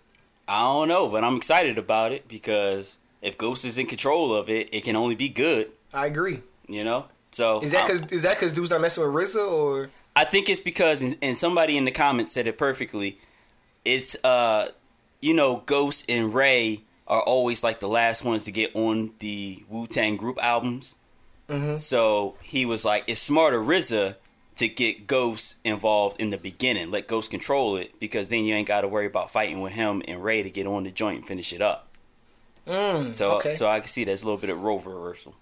I 0.47 0.61
don't 0.61 0.87
know, 0.87 1.09
but 1.09 1.23
I'm 1.23 1.35
excited 1.37 1.77
about 1.77 2.11
it 2.11 2.27
because 2.27 2.97
if 3.21 3.37
Ghost 3.37 3.65
is 3.65 3.77
in 3.77 3.87
control 3.87 4.33
of 4.35 4.49
it, 4.49 4.69
it 4.71 4.83
can 4.83 4.95
only 4.95 5.15
be 5.15 5.29
good. 5.29 5.71
I 5.93 6.05
agree. 6.07 6.41
You 6.67 6.83
know. 6.83 7.05
So 7.31 7.59
Is 7.61 7.71
that 7.73 7.85
because 7.85 8.01
is 8.11 8.21
that 8.23 8.35
because 8.37 8.53
dude's 8.53 8.69
not 8.71 8.79
messing 8.81 9.03
with 9.03 9.13
RZA 9.13 9.45
or 9.51 9.89
I 10.15 10.23
think 10.23 10.47
it's 10.49 10.61
because, 10.61 11.01
and- 11.01 11.17
and 11.21 11.37
somebody 11.37 11.75
in 11.77 11.83
the 11.83 11.91
comments 11.91 12.31
said 12.31 12.47
it 12.47 12.57
perfectly. 12.57 13.19
It's 13.85 14.15
uh, 14.23 14.69
you 15.21 15.33
know, 15.33 15.63
Ghost 15.65 16.05
and 16.09 16.33
Ray 16.33 16.81
are 17.07 17.21
always 17.21 17.63
like 17.63 17.79
the 17.79 17.87
last 17.87 18.25
ones 18.25 18.43
to 18.45 18.51
get 18.51 18.75
on 18.75 19.11
the 19.19 19.63
Wu 19.69 19.87
Tang 19.87 20.17
group 20.17 20.37
albums. 20.41 20.95
So 21.77 22.35
he 22.43 22.65
was 22.65 22.83
like, 22.83 23.03
it's 23.07 23.21
smarter 23.21 23.59
RZA 23.59 24.15
to 24.55 24.67
get 24.67 25.05
Ghost 25.05 25.57
involved 25.63 26.19
in 26.19 26.31
the 26.31 26.37
beginning, 26.37 26.89
let 26.89 27.07
Ghost 27.07 27.29
control 27.29 27.75
it, 27.75 27.99
because 27.99 28.29
then 28.29 28.45
you 28.45 28.55
ain't 28.55 28.67
got 28.67 28.81
to 28.81 28.87
worry 28.87 29.05
about 29.05 29.29
fighting 29.29 29.61
with 29.61 29.73
him 29.73 30.01
and 30.07 30.23
Ray 30.23 30.41
to 30.41 30.49
get 30.49 30.65
on 30.65 30.85
the 30.85 30.91
joint 30.91 31.17
and 31.19 31.27
finish 31.27 31.53
it 31.53 31.61
up. 31.61 31.87
mm, 32.65 33.13
So, 33.13 33.33
okay? 33.37 33.51
so 33.51 33.67
I 33.69 33.79
can 33.79 33.89
see 33.89 34.03
there's 34.05 34.23
a 34.23 34.25
little 34.25 34.39
bit 34.41 34.49
of 34.49 34.61
role 34.63 34.79
reversal. 34.79 35.35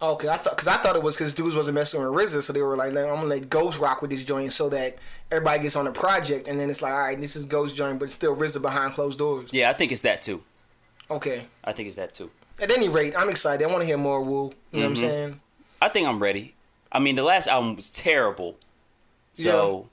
Okay, 0.00 0.28
I 0.28 0.36
thought 0.36 0.52
because 0.52 0.68
I 0.68 0.76
thought 0.76 0.94
it 0.94 1.02
was 1.02 1.16
because 1.16 1.32
dudes 1.34 1.56
wasn't 1.56 1.74
messing 1.76 2.00
with 2.02 2.10
RZA, 2.10 2.42
so 2.42 2.52
they 2.52 2.60
were 2.60 2.76
like, 2.76 2.88
"I'm 2.90 2.94
gonna 3.06 3.24
let 3.24 3.48
Ghost 3.48 3.78
rock 3.78 4.02
with 4.02 4.10
this 4.10 4.24
joint 4.24 4.52
so 4.52 4.68
that 4.68 4.96
everybody 5.30 5.62
gets 5.62 5.74
on 5.74 5.86
the 5.86 5.92
project." 5.92 6.48
And 6.48 6.60
then 6.60 6.68
it's 6.68 6.82
like, 6.82 6.92
"All 6.92 6.98
right, 7.00 7.18
this 7.18 7.34
is 7.34 7.46
Ghost 7.46 7.74
joint, 7.76 7.98
but 7.98 8.06
it's 8.06 8.14
still 8.14 8.36
RZA 8.36 8.60
behind 8.60 8.92
closed 8.92 9.18
doors." 9.18 9.48
Yeah, 9.52 9.70
I 9.70 9.72
think 9.72 9.92
it's 9.92 10.02
that 10.02 10.20
too. 10.20 10.42
Okay. 11.10 11.46
I 11.64 11.72
think 11.72 11.86
it's 11.86 11.96
that 11.96 12.12
too. 12.14 12.30
At 12.60 12.70
any 12.70 12.90
rate, 12.90 13.14
I'm 13.16 13.30
excited. 13.30 13.66
I 13.66 13.70
want 13.70 13.80
to 13.82 13.86
hear 13.86 13.96
more 13.96 14.20
Wu. 14.22 14.52
You 14.70 14.80
know 14.80 14.80
what 14.80 14.84
I'm 14.84 14.94
Mhm. 14.94 14.98
saying? 14.98 15.40
I 15.80 15.88
think 15.88 16.06
I'm 16.06 16.20
ready. 16.22 16.54
I 16.92 16.98
mean, 16.98 17.16
the 17.16 17.22
last 17.22 17.46
album 17.48 17.74
was 17.76 17.90
terrible. 17.90 18.56
So, 19.32 19.88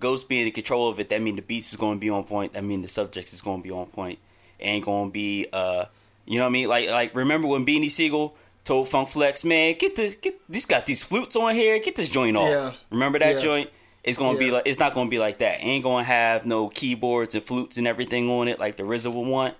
Ghost 0.00 0.28
being 0.28 0.46
in 0.46 0.52
control 0.52 0.88
of 0.88 0.98
it, 1.00 1.08
that 1.10 1.22
means 1.22 1.36
the 1.36 1.42
beats 1.42 1.70
is 1.70 1.76
going 1.76 1.96
to 1.96 2.00
be 2.00 2.10
on 2.10 2.24
point. 2.24 2.52
That 2.52 2.64
mean 2.64 2.82
the 2.82 2.88
subjects 2.88 3.32
is 3.32 3.40
going 3.40 3.60
to 3.60 3.62
be 3.62 3.70
on 3.70 3.86
point. 3.86 4.18
It 4.58 4.64
ain't 4.66 4.84
going 4.84 5.08
to 5.08 5.12
be, 5.12 5.46
uh, 5.52 5.86
you 6.26 6.36
know 6.38 6.44
what 6.44 6.48
I 6.50 6.52
mean? 6.52 6.68
Like, 6.68 6.88
like 6.90 7.14
remember 7.14 7.48
when 7.48 7.64
Beanie 7.64 7.90
Sigel 7.90 8.34
told 8.64 8.88
Funk 8.88 9.08
Flex, 9.10 9.44
man, 9.44 9.76
get 9.78 9.94
this, 9.96 10.16
get 10.16 10.40
this 10.48 10.64
got 10.64 10.86
these 10.86 11.04
flutes 11.04 11.36
on 11.36 11.54
here, 11.54 11.78
get 11.78 11.96
this 11.96 12.10
joint 12.10 12.36
off. 12.36 12.48
Yeah. 12.48 12.72
Remember 12.90 13.18
that 13.18 13.36
Yeah. 13.36 13.40
joint? 13.42 13.70
It's 14.02 14.18
gonna 14.18 14.38
be 14.38 14.50
like 14.50 14.64
it's 14.66 14.78
not 14.78 14.92
gonna 14.94 15.08
be 15.08 15.18
like 15.18 15.38
that. 15.38 15.60
It 15.60 15.64
ain't 15.64 15.84
gonna 15.84 16.04
have 16.04 16.44
no 16.44 16.68
keyboards 16.68 17.34
and 17.34 17.42
flutes 17.44 17.76
and 17.78 17.86
everything 17.86 18.28
on 18.30 18.48
it 18.48 18.58
like 18.58 18.76
the 18.76 18.82
RZA 18.82 19.10
would 19.12 19.26
want. 19.26 19.54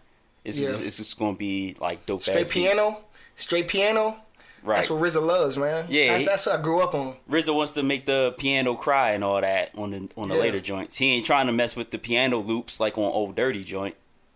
It's 0.45 0.59
Yeah. 0.59 0.71
just, 0.73 0.83
it's 0.83 0.97
just 0.99 1.19
gonna 1.19 1.35
be 1.37 1.77
like 1.81 2.05
dope 2.07 2.23
Straight 2.23 2.35
ass 2.37 2.51
beats. 2.51 2.53
piano, 2.53 2.99
straight 3.35 3.69
piano. 3.69 4.17
Right. 4.63 4.77
That's 4.77 4.89
what 4.91 5.01
RZA 5.03 5.21
loves, 5.21 5.57
man. 5.59 5.87
Yeah, 5.91 6.09
that's, 6.13 6.23
he- 6.23 6.27
that's 6.29 6.47
what 6.47 6.59
I 6.59 6.63
grew 6.63 6.81
up 6.83 6.95
on. 6.95 7.17
RZA 7.31 7.55
wants 7.55 7.73
to 7.73 7.83
make 7.83 8.07
the 8.07 8.35
piano 8.39 8.75
cry 8.75 9.11
and 9.13 9.23
all 9.25 9.41
that 9.41 9.71
on 9.77 9.91
the 9.91 10.09
on 10.17 10.29
the 10.29 10.35
Yeah. 10.37 10.41
later 10.41 10.61
joints. 10.61 10.97
He 10.97 11.13
ain't 11.13 11.27
trying 11.27 11.47
to 11.47 11.53
mess 11.53 11.75
with 11.77 11.91
the 11.91 11.99
piano 11.99 12.39
loops 12.39 12.81
like 12.81 12.97
on 12.99 13.05
Old 13.05 13.35
Dirty 13.37 13.65
joint. 13.65 13.95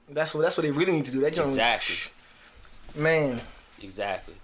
That's 0.08 0.34
what 0.34 0.40
that's 0.42 0.56
what 0.56 0.64
they 0.64 0.72
really 0.72 0.92
need 0.92 1.04
to 1.06 1.10
do. 1.10 1.20
That 1.20 1.34
joint 1.34 1.48
Exactly. 1.50 1.96
was 2.94 3.02
Man, 3.02 3.40
Exactly. 3.82 4.34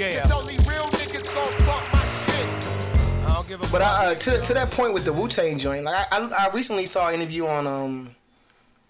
Yeah. 0.00 0.22
It's 0.24 0.32
only 0.32 0.54
real 0.66 0.84
niggas 0.96 1.34
gon' 1.34 1.66
bump 1.66 1.92
my 1.92 2.00
shit. 2.06 3.26
I 3.26 3.34
don't 3.34 3.46
give 3.46 3.60
a 3.60 3.64
but 3.64 3.82
fuck. 3.82 3.82
I, 3.82 4.06
uh, 4.06 4.14
to 4.14 4.40
to 4.40 4.54
that 4.54 4.70
point 4.70 4.94
with 4.94 5.04
the 5.04 5.12
Wu 5.12 5.28
Tang 5.28 5.58
joint, 5.58 5.84
like 5.84 5.94
I, 6.10 6.18
I 6.18 6.46
I 6.46 6.50
recently 6.54 6.86
saw 6.86 7.08
an 7.08 7.16
interview 7.16 7.46
on 7.46 7.66
um, 7.66 8.16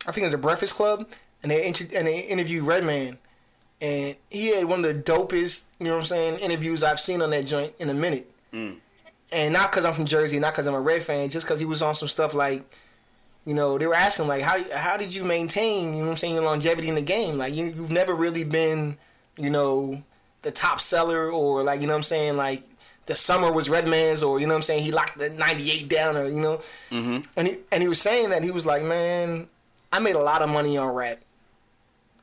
I 0.06 0.12
think 0.12 0.22
it 0.22 0.26
was 0.26 0.32
the 0.32 0.38
Breakfast 0.38 0.76
Club, 0.76 1.08
and 1.42 1.50
they 1.50 1.66
intro- 1.66 1.88
and 1.96 2.06
they 2.06 2.20
interviewed 2.20 2.62
Redman, 2.62 3.18
and 3.80 4.14
he 4.30 4.54
had 4.54 4.66
one 4.66 4.84
of 4.84 4.94
the 4.94 5.02
dopest, 5.02 5.70
you 5.80 5.86
know 5.86 5.94
what 5.94 6.02
I'm 6.02 6.06
saying, 6.06 6.38
interviews 6.38 6.84
I've 6.84 7.00
seen 7.00 7.22
on 7.22 7.30
that 7.30 7.44
joint 7.44 7.72
in 7.80 7.88
a 7.88 7.94
minute. 7.94 8.30
And 8.52 9.52
not 9.52 9.72
because 9.72 9.84
I'm 9.84 9.92
from 9.94 10.06
Jersey, 10.06 10.38
not 10.38 10.52
because 10.52 10.68
I'm 10.68 10.74
a 10.74 10.80
Red 10.80 11.02
fan, 11.02 11.28
just 11.28 11.44
because 11.44 11.58
he 11.58 11.66
was 11.66 11.82
on 11.82 11.96
some 11.96 12.06
stuff 12.08 12.34
like, 12.34 12.62
you 13.44 13.54
know, 13.54 13.78
they 13.78 13.88
were 13.88 13.94
asking 13.94 14.28
like, 14.28 14.42
how 14.42 14.62
how 14.76 14.96
did 14.96 15.12
you 15.12 15.24
maintain, 15.24 15.86
you 15.94 15.98
know 16.02 16.04
what 16.04 16.10
I'm 16.12 16.16
saying, 16.18 16.34
your 16.34 16.44
longevity 16.44 16.88
in 16.88 16.94
the 16.94 17.02
game? 17.02 17.36
Like 17.36 17.52
you 17.52 17.64
you've 17.64 17.90
never 17.90 18.14
really 18.14 18.44
been, 18.44 18.96
you 19.36 19.50
know, 19.50 20.04
the 20.42 20.50
top 20.50 20.80
seller 20.80 21.30
or 21.30 21.62
like 21.62 21.80
you 21.80 21.86
know 21.86 21.92
what 21.92 21.98
I'm 21.98 22.02
saying, 22.04 22.36
like 22.36 22.62
the 23.06 23.14
summer 23.14 23.50
was 23.50 23.68
Redman's 23.68 24.22
or 24.22 24.40
you 24.40 24.46
know 24.46 24.54
what 24.54 24.58
I'm 24.58 24.62
saying, 24.62 24.84
he 24.84 24.92
locked 24.92 25.18
the 25.18 25.30
98 25.30 25.88
down 25.88 26.16
or 26.16 26.26
you 26.26 26.40
know, 26.40 26.60
mm-hmm. 26.90 27.20
and 27.36 27.48
he 27.48 27.56
and 27.72 27.82
he 27.82 27.88
was 27.88 28.00
saying 28.00 28.30
that 28.30 28.42
he 28.42 28.50
was 28.50 28.66
like, 28.66 28.82
man, 28.82 29.48
I 29.92 29.98
made 29.98 30.14
a 30.14 30.20
lot 30.20 30.42
of 30.42 30.48
money 30.48 30.76
on 30.76 30.94
rap, 30.94 31.18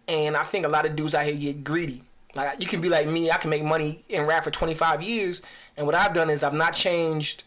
and 0.08 0.36
I 0.36 0.44
think 0.44 0.66
a 0.66 0.70
lot 0.70 0.86
of 0.86 0.96
dudes 0.96 1.16
out 1.16 1.26
here 1.26 1.36
get 1.36 1.64
greedy. 1.64 2.04
Like 2.36 2.62
you 2.62 2.68
can 2.68 2.82
be 2.82 2.90
like 2.90 3.08
me, 3.08 3.32
I 3.32 3.38
can 3.38 3.50
make 3.50 3.64
money 3.64 4.04
in 4.10 4.26
rap 4.26 4.44
for 4.44 4.52
25 4.52 5.02
years, 5.02 5.42
and 5.76 5.86
what 5.86 5.96
I've 5.96 6.14
done 6.14 6.30
is 6.30 6.44
I've 6.44 6.54
not 6.54 6.74
changed, 6.74 7.44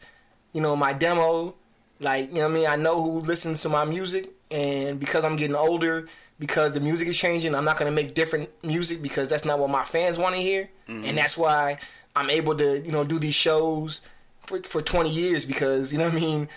you 0.52 0.60
know, 0.60 0.76
my 0.76 0.92
demo. 0.92 1.54
Like 1.98 2.30
you 2.30 2.36
know 2.36 2.42
what 2.42 2.50
I 2.50 2.54
mean, 2.54 2.66
I 2.66 2.76
know 2.76 3.02
who 3.02 3.20
listens 3.20 3.62
to 3.62 3.68
my 3.68 3.84
music, 3.84 4.30
and 4.50 4.98
because 4.98 5.24
I'm 5.24 5.36
getting 5.36 5.56
older, 5.56 6.08
because 6.40 6.72
the 6.74 6.80
music 6.80 7.06
is 7.06 7.16
changing, 7.16 7.54
I'm 7.54 7.64
not 7.64 7.76
gonna 7.78 7.92
make 7.92 8.14
different 8.14 8.50
music 8.64 9.00
because 9.00 9.30
that's 9.30 9.44
not 9.44 9.60
what 9.60 9.70
my 9.70 9.84
fans 9.84 10.18
want 10.18 10.34
to 10.34 10.40
hear, 10.40 10.68
and 10.88 11.16
that's 11.16 11.38
why 11.38 11.78
I'm 12.16 12.30
able 12.30 12.56
to 12.56 12.80
you 12.80 12.90
know 12.90 13.04
do 13.04 13.20
these 13.20 13.36
shows 13.36 14.00
for 14.46 14.60
for 14.62 14.82
20 14.82 15.08
years 15.08 15.44
because 15.44 15.92
you 15.92 15.98
know 15.98 16.06
what 16.06 16.14
I 16.14 16.20
mean. 16.20 16.48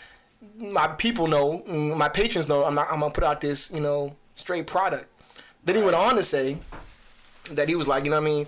My 0.58 0.88
people 0.88 1.28
know, 1.28 1.64
mm, 1.68 1.96
my 1.96 2.10
patrons 2.10 2.50
know. 2.50 2.66
I'm 2.66 2.76
not. 2.76 2.88
I'm 2.92 3.00
gonna 3.02 3.14
put 3.14 3.24
out 3.24 3.40
this 3.42 3.72
you 3.72 3.82
know 3.82 4.16
straight 4.36 4.66
product. 4.66 5.06
Then 5.64 5.76
he 5.76 5.84
went 5.84 5.96
on 5.96 6.16
to 6.16 6.24
say 6.24 6.58
that 7.52 7.70
he 7.70 7.76
was 7.76 7.88
like, 7.88 8.04
you 8.06 8.12
know 8.12 8.20
what 8.20 8.28
I 8.30 8.34
mean? 8.34 8.48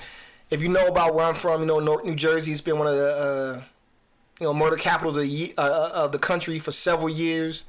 If 0.50 0.62
you 0.62 0.70
know 0.70 0.88
about 0.88 1.16
where 1.16 1.26
I'm 1.26 1.36
from, 1.36 1.62
you 1.62 1.68
know, 1.68 1.80
North 1.80 2.06
New 2.06 2.16
Jersey 2.16 2.52
has 2.52 2.62
been 2.62 2.78
one 2.78 2.88
of 2.88 2.96
the, 2.96 3.08
uh, 3.16 3.62
you 4.40 4.48
know, 4.48 4.54
murder 4.54 4.76
capitals 4.76 5.18
of 5.18 5.24
the, 5.24 5.54
uh, 5.58 5.90
of 5.94 6.12
the 6.12 6.20
country 6.20 6.60
for 6.60 6.72
several 6.72 7.10
years. 7.10 7.66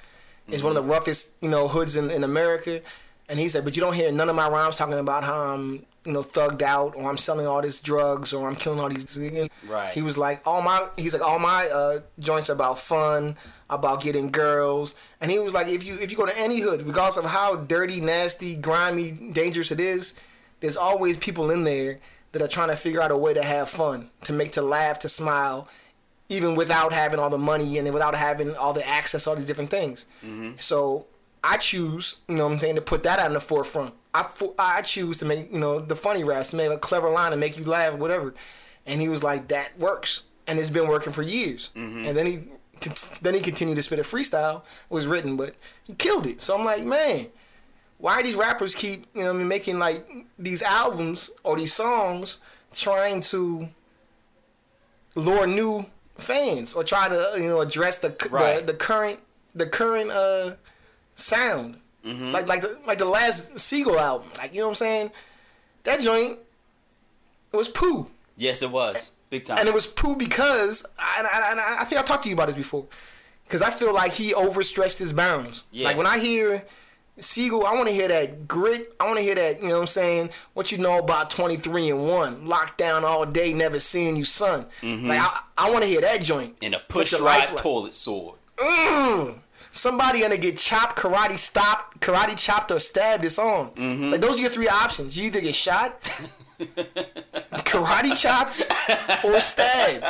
It's 0.48 0.62
one 0.62 0.76
of 0.76 0.84
the 0.84 0.88
roughest, 0.88 1.36
you 1.40 1.48
know, 1.48 1.66
hoods 1.68 1.96
in, 1.96 2.10
in 2.10 2.22
America. 2.22 2.80
And 3.28 3.38
he 3.38 3.48
said, 3.48 3.64
but 3.64 3.76
you 3.76 3.82
don't 3.82 3.94
hear 3.94 4.12
none 4.12 4.28
of 4.28 4.36
my 4.36 4.48
rhymes 4.48 4.76
talking 4.76 4.98
about 4.98 5.24
how 5.24 5.36
I'm, 5.36 5.84
you 6.04 6.12
know, 6.12 6.22
thugged 6.22 6.62
out 6.62 6.94
or 6.94 7.10
I'm 7.10 7.18
selling 7.18 7.46
all 7.46 7.60
this 7.60 7.80
drugs 7.80 8.32
or 8.32 8.48
I'm 8.48 8.54
killing 8.54 8.78
all 8.78 8.88
these 8.88 9.04
niggas. 9.16 9.50
Right. 9.68 9.92
He 9.92 10.02
was 10.02 10.16
like, 10.16 10.46
all 10.46 10.62
my, 10.62 10.88
he's 10.96 11.12
like, 11.12 11.22
all 11.22 11.40
my 11.40 11.66
uh, 11.66 12.00
joints 12.20 12.48
are 12.50 12.52
about 12.52 12.78
fun, 12.78 13.36
about 13.68 14.00
getting 14.00 14.30
girls. 14.30 14.94
And 15.20 15.30
he 15.30 15.40
was 15.40 15.54
like, 15.54 15.66
if 15.66 15.82
you 15.82 15.94
if 15.94 16.12
you 16.12 16.16
go 16.16 16.26
to 16.26 16.38
any 16.38 16.60
hood, 16.60 16.82
regardless 16.82 17.16
of 17.16 17.24
how 17.24 17.56
dirty, 17.56 18.00
nasty, 18.00 18.54
grimy, 18.54 19.10
dangerous 19.32 19.72
it 19.72 19.80
is, 19.80 20.14
there's 20.60 20.76
always 20.76 21.16
people 21.16 21.50
in 21.50 21.64
there 21.64 21.98
that 22.30 22.42
are 22.42 22.48
trying 22.48 22.68
to 22.68 22.76
figure 22.76 23.02
out 23.02 23.10
a 23.10 23.16
way 23.16 23.34
to 23.34 23.42
have 23.42 23.68
fun, 23.68 24.08
to 24.22 24.32
make, 24.32 24.52
to 24.52 24.62
laugh, 24.62 25.00
to 25.00 25.08
smile, 25.08 25.68
even 26.28 26.54
without 26.54 26.92
having 26.92 27.18
all 27.18 27.30
the 27.30 27.38
money 27.38 27.76
and 27.78 27.92
without 27.92 28.14
having 28.14 28.54
all 28.54 28.72
the 28.72 28.86
access, 28.86 29.26
all 29.26 29.34
these 29.34 29.46
different 29.46 29.70
things. 29.70 30.06
So 30.60 31.06
I 31.44 31.56
choose, 31.58 32.20
you 32.28 32.36
know 32.36 32.46
what 32.46 32.52
I'm 32.54 32.58
saying, 32.58 32.76
to 32.76 32.82
put 32.82 33.02
that 33.04 33.18
out 33.18 33.26
in 33.28 33.32
the 33.34 33.40
forefront. 33.40 33.94
I, 34.12 34.22
fo- 34.24 34.54
I 34.58 34.82
choose 34.82 35.18
to 35.18 35.24
make, 35.26 35.52
you 35.52 35.58
know, 35.58 35.78
the 35.78 35.94
funny 35.96 36.24
raps, 36.24 36.52
make 36.54 36.70
a 36.70 36.78
clever 36.78 37.08
line 37.10 37.32
and 37.32 37.40
make 37.40 37.56
you 37.58 37.64
laugh, 37.64 37.94
whatever. 37.94 38.34
And 38.86 39.00
he 39.00 39.08
was 39.08 39.22
like, 39.22 39.48
that 39.48 39.78
works. 39.78 40.24
And 40.46 40.58
it's 40.58 40.70
been 40.70 40.88
working 40.88 41.12
for 41.12 41.22
years. 41.22 41.70
And 41.74 42.06
then 42.06 42.26
he 42.26 42.38
then 43.22 43.34
he 43.34 43.40
continued 43.40 43.76
to 43.76 43.82
spit 43.82 43.98
a 43.98 44.02
freestyle, 44.02 44.62
was 44.90 45.06
written, 45.06 45.36
but 45.36 45.54
he 45.84 45.94
killed 45.94 46.26
it. 46.26 46.40
So 46.40 46.56
I'm 46.58 46.64
like, 46.64 46.84
man, 46.84 47.26
why 47.98 48.22
these 48.22 48.36
rappers 48.36 48.74
keep 48.74 49.06
you 49.14 49.22
know 49.22 49.28
what 49.28 49.34
I 49.36 49.38
mean, 49.38 49.48
making 49.48 49.78
like 49.78 50.06
these 50.38 50.62
albums 50.62 51.30
or 51.42 51.56
these 51.56 51.72
songs 51.72 52.38
trying 52.74 53.20
to 53.22 53.68
lure 55.14 55.46
new 55.46 55.86
fans 56.18 56.72
or 56.74 56.84
try 56.84 57.08
to 57.08 57.32
you 57.36 57.48
know 57.48 57.60
address 57.60 57.98
the 58.00 58.14
Right. 58.30 58.60
the, 58.66 58.72
the 58.72 58.78
current 58.78 59.20
the 59.54 59.66
current 59.66 60.10
uh 60.10 60.52
sound 61.16 61.78
like 62.04 62.46
like 62.46 62.60
the 62.60 62.78
like 62.86 62.98
the 62.98 63.04
last 63.04 63.58
Sigel 63.58 63.98
album 63.98 64.28
like 64.38 64.52
you 64.54 64.60
know 64.60 64.66
what 64.66 64.70
I'm 64.70 64.74
saying 64.76 65.10
that 65.82 66.00
joint 66.00 66.38
was 67.52 67.68
poo 67.68 68.06
Yes, 68.36 68.62
it 68.62 68.70
was 68.70 69.12
big 69.30 69.44
time. 69.44 69.58
and 69.58 69.66
it 69.68 69.74
was 69.74 69.86
poo 69.86 70.14
because 70.14 70.86
I, 70.98 71.22
I, 71.22 71.54
I, 71.78 71.82
I 71.82 71.84
think 71.84 72.00
I 72.00 72.04
talked 72.04 72.22
to 72.24 72.28
you 72.28 72.34
about 72.36 72.46
this 72.48 72.56
before 72.56 72.84
because 73.44 73.60
I 73.62 73.70
feel 73.70 73.92
like 73.94 74.12
he 74.12 74.34
overstretched 74.34 74.98
his 74.98 75.12
bounds. 75.14 75.64
Yeah. 75.72 75.86
Like 75.88 75.96
when 75.96 76.06
I 76.06 76.18
hear 76.18 76.64
Sigel, 77.18 77.64
I 77.64 77.74
want 77.74 77.88
to 77.88 77.94
hear 77.94 78.08
that 78.08 78.46
grit. 78.46 78.92
I 79.00 79.06
want 79.06 79.16
to 79.16 79.22
hear 79.24 79.34
that 79.36 79.62
you 79.62 79.68
know 79.68 79.76
what 79.76 79.80
I'm 79.80 79.86
saying. 79.86 80.30
What 80.52 80.70
you 80.70 80.76
know 80.78 80.98
about 80.98 81.30
23 81.30 81.88
and 81.90 82.06
one, 82.06 82.46
locked 82.46 82.76
down 82.76 83.04
all 83.06 83.24
day, 83.24 83.54
never 83.54 83.80
seeing 83.80 84.16
you, 84.16 84.24
son. 84.24 84.66
Like 84.82 85.20
I, 85.20 85.40
I 85.56 85.70
want 85.70 85.82
to 85.82 85.88
hear 85.88 86.02
that 86.02 86.20
joint. 86.20 86.56
and 86.60 86.74
a 86.74 86.78
push 86.78 87.18
lifeline. 87.18 87.56
toilet 87.56 87.94
sword. 87.94 88.36
Mm. 88.58 89.38
Somebody 89.76 90.20
gonna 90.20 90.38
get 90.38 90.56
chopped, 90.56 90.96
karate 90.96 91.36
stopped, 91.36 92.00
karate 92.00 92.36
chopped, 92.36 92.70
or 92.70 92.80
stabbed. 92.80 93.24
It's 93.24 93.38
on. 93.38 93.70
Mm-hmm. 93.72 94.10
Like 94.12 94.20
those 94.22 94.38
are 94.38 94.42
your 94.42 94.50
three 94.50 94.68
options. 94.68 95.18
You 95.18 95.26
either 95.26 95.40
get 95.42 95.54
shot, 95.54 96.00
karate 96.60 98.20
chopped, 98.20 98.62
or 99.24 99.38
stabbed. 99.40 100.04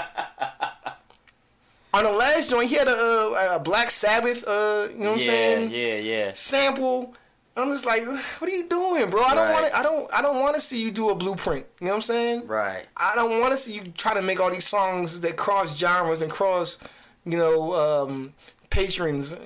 On 1.94 2.04
the 2.04 2.12
last 2.12 2.50
joint, 2.50 2.68
he 2.68 2.76
had 2.76 2.88
a, 2.88 2.90
uh, 2.92 3.56
a 3.56 3.60
Black 3.60 3.90
Sabbath, 3.90 4.46
uh, 4.46 4.88
you 4.92 4.98
know 4.98 5.10
what 5.12 5.14
I'm 5.14 5.20
saying, 5.20 5.70
yeah, 5.70 5.96
yeah. 5.96 6.30
sample. 6.34 7.14
I'm 7.56 7.70
just 7.72 7.86
like, 7.86 8.06
what 8.06 8.42
are 8.42 8.54
you 8.54 8.68
doing, 8.68 9.08
bro? 9.08 9.22
I 9.22 9.34
don't 9.34 9.48
Right. 9.48 9.52
want 9.54 9.66
to. 9.66 9.78
I 9.78 9.82
don't. 9.82 10.14
I 10.14 10.22
don't 10.22 10.40
want 10.40 10.54
to 10.56 10.60
see 10.60 10.82
you 10.82 10.90
do 10.90 11.08
a 11.08 11.14
blueprint. 11.14 11.64
You 11.80 11.86
know 11.86 11.92
what 11.92 11.96
I'm 11.96 12.02
saying? 12.02 12.46
Right. 12.46 12.84
I 12.96 13.14
don't 13.14 13.40
want 13.40 13.52
to 13.52 13.56
see 13.56 13.74
you 13.74 13.82
try 13.96 14.12
to 14.14 14.20
make 14.22 14.38
all 14.40 14.50
these 14.50 14.66
songs 14.66 15.22
that 15.22 15.36
cross 15.38 15.74
genres 15.74 16.20
and 16.20 16.30
cross, 16.30 16.78
you 17.24 17.38
know, 17.38 17.72
um, 17.72 18.34
patrons. 18.70 19.36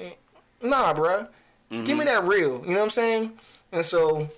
Nah, 0.63 0.95
bruh. 0.95 1.29
Give 1.71 1.97
me 1.97 2.05
that 2.05 2.25
real. 2.25 2.63
You 2.65 2.73
know 2.73 2.79
what 2.79 2.85
I'm 2.85 2.91
saying? 2.91 3.33
And 3.73 3.85
so, 3.85 4.29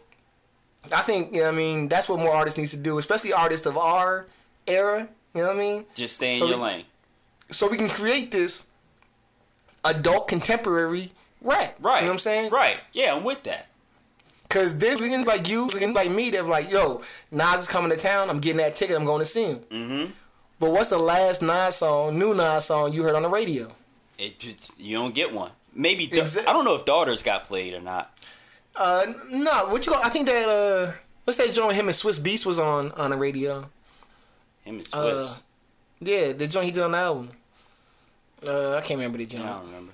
I 0.92 1.00
think 1.00 1.32
you 1.32 1.38
know 1.40 1.46
what 1.46 1.54
I 1.54 1.56
mean 1.56 1.88
that's 1.88 2.08
what 2.08 2.18
more 2.18 2.32
artists 2.34 2.58
needs 2.58 2.72
to 2.72 2.76
do, 2.76 2.98
especially 2.98 3.32
artists 3.32 3.66
of 3.66 3.76
our 3.78 4.26
era. 4.66 5.08
You 5.34 5.40
know 5.40 5.46
what 5.48 5.56
I 5.56 5.58
mean? 5.58 5.84
Just 5.94 6.16
stay 6.16 6.30
in 6.30 6.34
So 6.36 6.46
your 6.46 6.58
we- 6.58 6.64
lane. 6.64 6.84
So 7.50 7.68
we 7.68 7.76
can 7.76 7.88
create 7.88 8.30
this 8.32 8.68
adult 9.84 10.28
contemporary 10.28 11.12
rap. 11.40 11.76
Right. 11.80 11.96
You 11.96 12.02
know 12.02 12.06
what 12.08 12.12
I'm 12.14 12.18
saying? 12.18 12.50
Right. 12.50 12.78
Yeah, 12.92 13.14
I'm 13.14 13.24
with 13.24 13.42
that. 13.44 13.66
Cause 14.48 14.78
there's 14.78 14.98
niggas 14.98 15.26
like 15.26 15.48
you, 15.48 15.66
niggas 15.68 15.94
like 15.94 16.10
me, 16.10 16.30
that 16.30 16.46
like, 16.46 16.70
yo, 16.70 17.02
Nas 17.30 17.62
is 17.62 17.68
coming 17.68 17.90
to 17.90 17.96
town. 17.96 18.28
I'm 18.28 18.38
getting 18.40 18.58
that 18.58 18.76
ticket. 18.76 18.96
I'm 18.96 19.04
going 19.06 19.20
to 19.20 19.24
see 19.26 19.44
him. 19.44 19.58
Mm-hmm. 19.70 20.10
But 20.60 20.70
what's 20.72 20.90
the 20.90 20.98
last 20.98 21.42
Nas 21.42 21.76
song, 21.76 22.18
new 22.18 22.34
Nas 22.34 22.66
song 22.66 22.92
you 22.92 23.02
heard 23.02 23.14
on 23.14 23.22
the 23.22 23.30
radio? 23.30 23.72
It 24.18 24.38
just, 24.38 24.78
you 24.78 24.96
don't 24.96 25.14
get 25.14 25.32
one. 25.32 25.50
Maybe 25.74 26.06
da- 26.06 26.22
Exa- 26.22 26.46
I 26.46 26.52
don't 26.52 26.64
know 26.64 26.74
if 26.76 26.84
daughters 26.84 27.22
got 27.22 27.44
played 27.44 27.74
or 27.74 27.80
not. 27.80 28.16
Uh, 28.76 29.06
no, 29.30 29.66
what 29.68 29.84
you? 29.86 29.92
Go, 29.92 30.00
I 30.02 30.08
think 30.08 30.26
that 30.26 30.48
uh, 30.48 30.92
what's 31.24 31.38
that 31.38 31.52
joint? 31.52 31.74
Him 31.74 31.88
and 31.88 31.94
Swizz 31.94 32.20
Beatz 32.20 32.44
was 32.46 32.58
on 32.58 32.90
on 32.92 33.10
the 33.10 33.16
radio. 33.16 33.68
Him 34.64 34.76
and 34.76 34.80
Uh, 34.80 35.22
Swiss. 35.22 35.42
Yeah, 36.00 36.32
the 36.32 36.46
joint 36.46 36.66
he 36.66 36.70
did 36.72 36.82
on 36.82 36.92
the 36.92 36.98
album. 36.98 37.30
Uh, 38.46 38.72
I 38.76 38.80
can't 38.80 38.98
remember 38.98 39.18
the 39.18 39.26
joint. 39.26 39.44
I 39.44 39.50
don't 39.52 39.66
remember. 39.66 39.92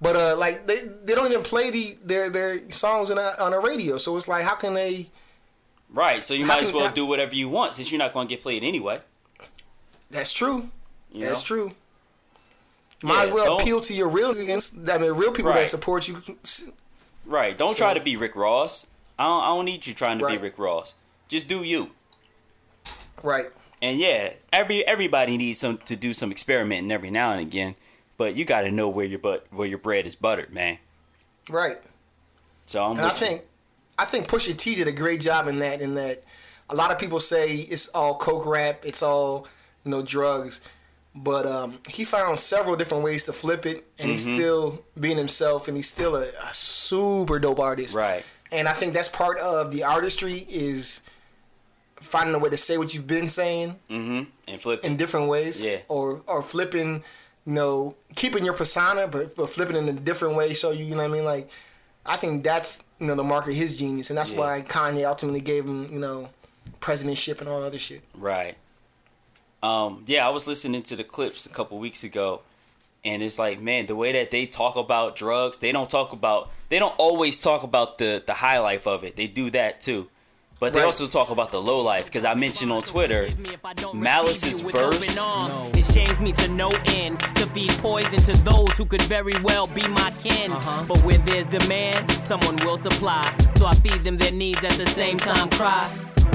But 0.00 0.16
uh, 0.16 0.36
like 0.36 0.66
they 0.66 0.76
they 1.04 1.14
don't 1.14 1.30
even 1.30 1.42
play 1.42 1.70
the 1.70 1.96
their 2.04 2.30
their 2.30 2.70
songs 2.70 3.10
on 3.10 3.16
the, 3.16 3.42
on 3.42 3.50
the 3.52 3.58
radio. 3.60 3.98
So 3.98 4.16
it's 4.16 4.28
like, 4.28 4.44
how 4.44 4.54
can 4.54 4.74
they? 4.74 5.08
Right. 5.92 6.22
So 6.24 6.34
you 6.34 6.46
might 6.46 6.62
as 6.62 6.72
well 6.72 6.90
do 6.92 7.04
whatever 7.06 7.34
you 7.34 7.48
want 7.48 7.74
since 7.74 7.90
you're 7.90 7.98
not 7.98 8.14
going 8.14 8.26
to 8.28 8.34
get 8.34 8.42
played 8.42 8.62
anyway. 8.62 9.00
That's 10.10 10.32
true. 10.32 10.68
You 11.12 11.20
That's 11.26 11.42
know? 11.50 11.56
true. 11.56 11.72
Might 13.02 13.28
as 13.28 13.32
well 13.34 13.56
appeal 13.58 13.80
to 13.80 13.94
your 13.94 14.08
real 14.08 14.30
against. 14.30 14.76
I 14.88 14.98
mean, 14.98 15.12
real 15.12 15.32
people 15.32 15.52
that 15.52 15.68
support 15.68 16.06
you. 16.08 16.22
Right. 17.24 17.56
Don't 17.56 17.76
try 17.76 17.94
to 17.94 18.00
be 18.00 18.16
Rick 18.16 18.36
Ross. 18.36 18.86
I 19.18 19.24
don't, 19.24 19.42
I 19.42 19.46
don't 19.48 19.64
need 19.64 19.86
you 19.86 19.94
trying 19.94 20.18
to 20.18 20.24
Right. 20.24 20.38
be 20.38 20.42
Rick 20.42 20.58
Ross. 20.58 20.94
Just 21.28 21.48
do 21.48 21.62
you. 21.62 21.90
Right. 23.22 23.46
And 23.82 23.98
yeah, 23.98 24.34
every 24.52 24.86
everybody 24.86 25.36
needs 25.36 25.58
some 25.60 25.78
to 25.86 25.96
do 25.96 26.12
some 26.12 26.30
experimenting 26.30 26.90
every 26.92 27.10
now 27.10 27.32
and 27.32 27.40
again. 27.40 27.74
But 28.18 28.34
you 28.36 28.44
got 28.44 28.62
to 28.62 28.70
know 28.70 28.88
where 28.88 29.06
your 29.06 29.18
but 29.18 29.46
where 29.50 29.66
your 29.66 29.78
bread 29.78 30.06
is 30.06 30.14
buttered, 30.14 30.52
man. 30.52 30.78
Right. 31.48 31.78
So 32.66 32.84
I'm 32.84 32.92
And 32.92 33.00
I 33.00 33.04
with 33.04 33.20
you. 33.20 33.26
think 33.26 33.42
I 33.98 34.04
think 34.04 34.28
Pusha 34.28 34.56
T 34.56 34.74
did 34.74 34.88
a 34.88 34.92
great 34.92 35.20
job 35.20 35.48
in 35.48 35.58
that. 35.60 35.80
In 35.80 35.94
that, 35.94 36.22
a 36.68 36.74
lot 36.74 36.90
of 36.90 36.98
people 36.98 37.20
say 37.20 37.54
it's 37.56 37.88
all 37.88 38.16
coke 38.16 38.44
rap, 38.46 38.82
it's 38.84 39.02
all 39.02 39.46
you 39.84 39.90
know 39.90 40.02
drugs, 40.02 40.60
But 41.14 41.44
um, 41.46 41.78
he 41.88 42.04
found 42.04 42.38
several 42.38 42.76
different 42.76 43.02
ways 43.02 43.24
to 43.26 43.32
flip 43.32 43.66
it, 43.66 43.84
and 43.98 44.10
he's 44.10 44.24
Mm-hmm. 44.26 44.34
still 44.36 44.84
being 44.98 45.16
himself, 45.16 45.66
and 45.66 45.76
he's 45.76 45.90
still 45.90 46.14
a, 46.14 46.26
a 46.28 46.54
super 46.54 47.38
dope 47.40 47.58
artist. 47.58 47.96
Right. 47.96 48.24
And 48.52 48.68
I 48.68 48.72
think 48.74 48.94
that's 48.94 49.08
part 49.08 49.38
of 49.38 49.72
the 49.72 49.82
artistry 49.84 50.46
is 50.48 51.02
finding 52.00 52.34
a 52.34 52.38
way 52.38 52.50
to 52.50 52.56
say 52.56 52.78
what 52.78 52.94
you've 52.94 53.06
been 53.06 53.28
saying 53.28 53.76
Mm-hmm. 53.90 54.30
And 54.48 54.60
flip. 54.60 54.84
in 54.84 54.96
different 54.96 55.28
ways. 55.28 55.64
Yeah. 55.64 55.78
Or 55.88 56.22
or 56.26 56.42
flipping, 56.42 57.02
you 57.46 57.52
know, 57.52 57.94
keeping 58.14 58.44
your 58.44 58.54
persona, 58.54 59.06
but 59.08 59.34
but 59.36 59.48
flipping 59.50 59.76
it 59.76 59.80
in 59.80 59.88
a 59.88 59.92
different 60.00 60.36
way. 60.36 60.52
So 60.54 60.70
you, 60.70 60.84
you 60.84 60.90
know 60.92 60.98
what 61.02 61.10
I 61.10 61.12
mean? 61.12 61.24
Like, 61.24 61.50
I 62.06 62.16
think 62.16 62.42
that's 62.44 62.82
you 63.00 63.06
know 63.08 63.14
the 63.16 63.24
mark 63.24 63.46
of 63.48 63.54
his 63.54 63.76
genius, 63.76 64.10
and 64.10 64.16
that's 64.18 64.30
Yeah. 64.32 64.38
why 64.38 64.62
Kanye 64.66 65.04
ultimately 65.06 65.40
gave 65.40 65.64
him 65.64 65.92
you 65.92 65.98
know 66.00 66.30
presidentship 66.80 67.40
and 67.40 67.48
all 67.48 67.62
other 67.62 67.78
shit. 67.78 68.02
Right. 68.14 68.56
Um, 69.62 70.04
yeah, 70.06 70.26
I 70.26 70.30
was 70.30 70.46
listening 70.46 70.82
to 70.84 70.96
the 70.96 71.04
clips 71.04 71.44
a 71.46 71.50
couple 71.50 71.78
weeks 71.78 72.02
ago, 72.02 72.40
and 73.04 73.22
it's 73.22 73.38
like, 73.38 73.60
man, 73.60 73.86
the 73.86 73.94
way 73.96 74.12
that 74.12 74.30
they 74.30 74.46
talk 74.46 74.76
about 74.76 75.16
drugs, 75.16 75.58
they 75.58 75.70
don't 75.72 75.88
talk 75.90 76.12
about, 76.12 76.50
they 76.70 76.78
don't 76.78 76.94
always 76.98 77.40
talk 77.40 77.62
about 77.62 77.98
the 77.98 78.22
the 78.26 78.34
high 78.34 78.58
life 78.58 78.86
of 78.86 79.04
it. 79.04 79.16
They 79.16 79.26
do 79.26 79.50
that 79.50 79.80
too, 79.82 80.08
but 80.60 80.72
they 80.72 80.80
Right. 80.80 80.86
also 80.86 81.06
talk 81.06 81.30
about 81.30 81.50
the 81.50 81.60
low 81.60 81.80
life. 81.80 82.06
Because 82.06 82.24
I 82.24 82.34
mentioned 82.34 82.72
on 82.72 82.82
Twitter, 82.82 83.28
Malice's 83.94 84.60
verse. 84.62 85.18
It 85.74 85.86
shames 85.92 86.20
me 86.20 86.32
to 86.32 86.48
no 86.48 86.70
end 86.86 87.20
to 87.36 87.46
feed 87.48 87.70
poison 87.82 88.20
to 88.22 88.36
those 88.44 88.70
who 88.78 88.84
could 88.86 89.02
very 89.02 89.34
well 89.42 89.66
be 89.66 89.86
my 89.88 90.10
kin. 90.22 90.50
huh 90.52 90.84
But 90.88 91.02
where 91.04 91.18
there's 91.18 91.46
demand, 91.46 92.10
someone 92.22 92.56
will 92.64 92.78
supply. 92.78 93.30
So 93.56 93.66
I 93.66 93.74
feed 93.74 94.04
them 94.04 94.16
their 94.16 94.32
needs 94.32 94.64
at 94.64 94.72
the 94.72 94.86
same 94.86 95.18
time 95.18 95.48
cry. 95.50 95.86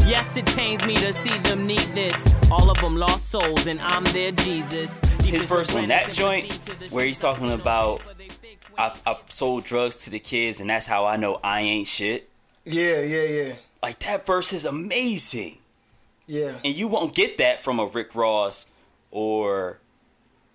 Yes, 0.06 0.38
it 0.38 0.46
pains 0.48 0.86
me 0.86 0.96
to 0.98 1.12
see 1.14 1.36
them 1.40 1.66
need 1.66 1.80
this. 1.96 2.34
All 2.52 2.70
of 2.70 2.80
them 2.80 2.96
lost 2.96 3.30
souls, 3.30 3.66
and 3.66 3.82
I'm 3.82 4.04
their 4.06 4.32
Jesus. 4.32 5.00
His 5.24 5.46
verse 5.46 5.74
on 5.76 5.88
that 5.88 6.12
joint, 6.12 6.54
where 6.92 7.06
he's 7.06 7.20
talking 7.20 7.52
about, 7.52 8.02
I, 8.78 8.94
I 9.06 9.18
sold 9.30 9.64
drugs 9.64 10.04
to 10.06 10.12
the 10.12 10.20
kids, 10.20 10.62
and 10.62 10.70
that's 10.70 10.86
how 10.86 11.06
I 11.06 11.18
know 11.18 11.40
I 11.44 11.62
ain't 11.62 11.88
shit. 11.88 12.30
Yeah, 12.66 13.02
yeah, 13.02 13.24
yeah, 13.24 13.54
Like 13.82 14.00
that 14.00 14.26
verse 14.26 14.54
is 14.54 14.64
amazing. 14.66 15.58
yeah. 16.28 16.54
and 16.64 16.76
you 16.76 16.88
won't 16.88 17.14
get 17.16 17.38
that 17.40 17.64
from 17.64 17.80
a 17.80 17.86
Rick 17.86 18.14
Ross 18.16 18.72
or 19.12 19.80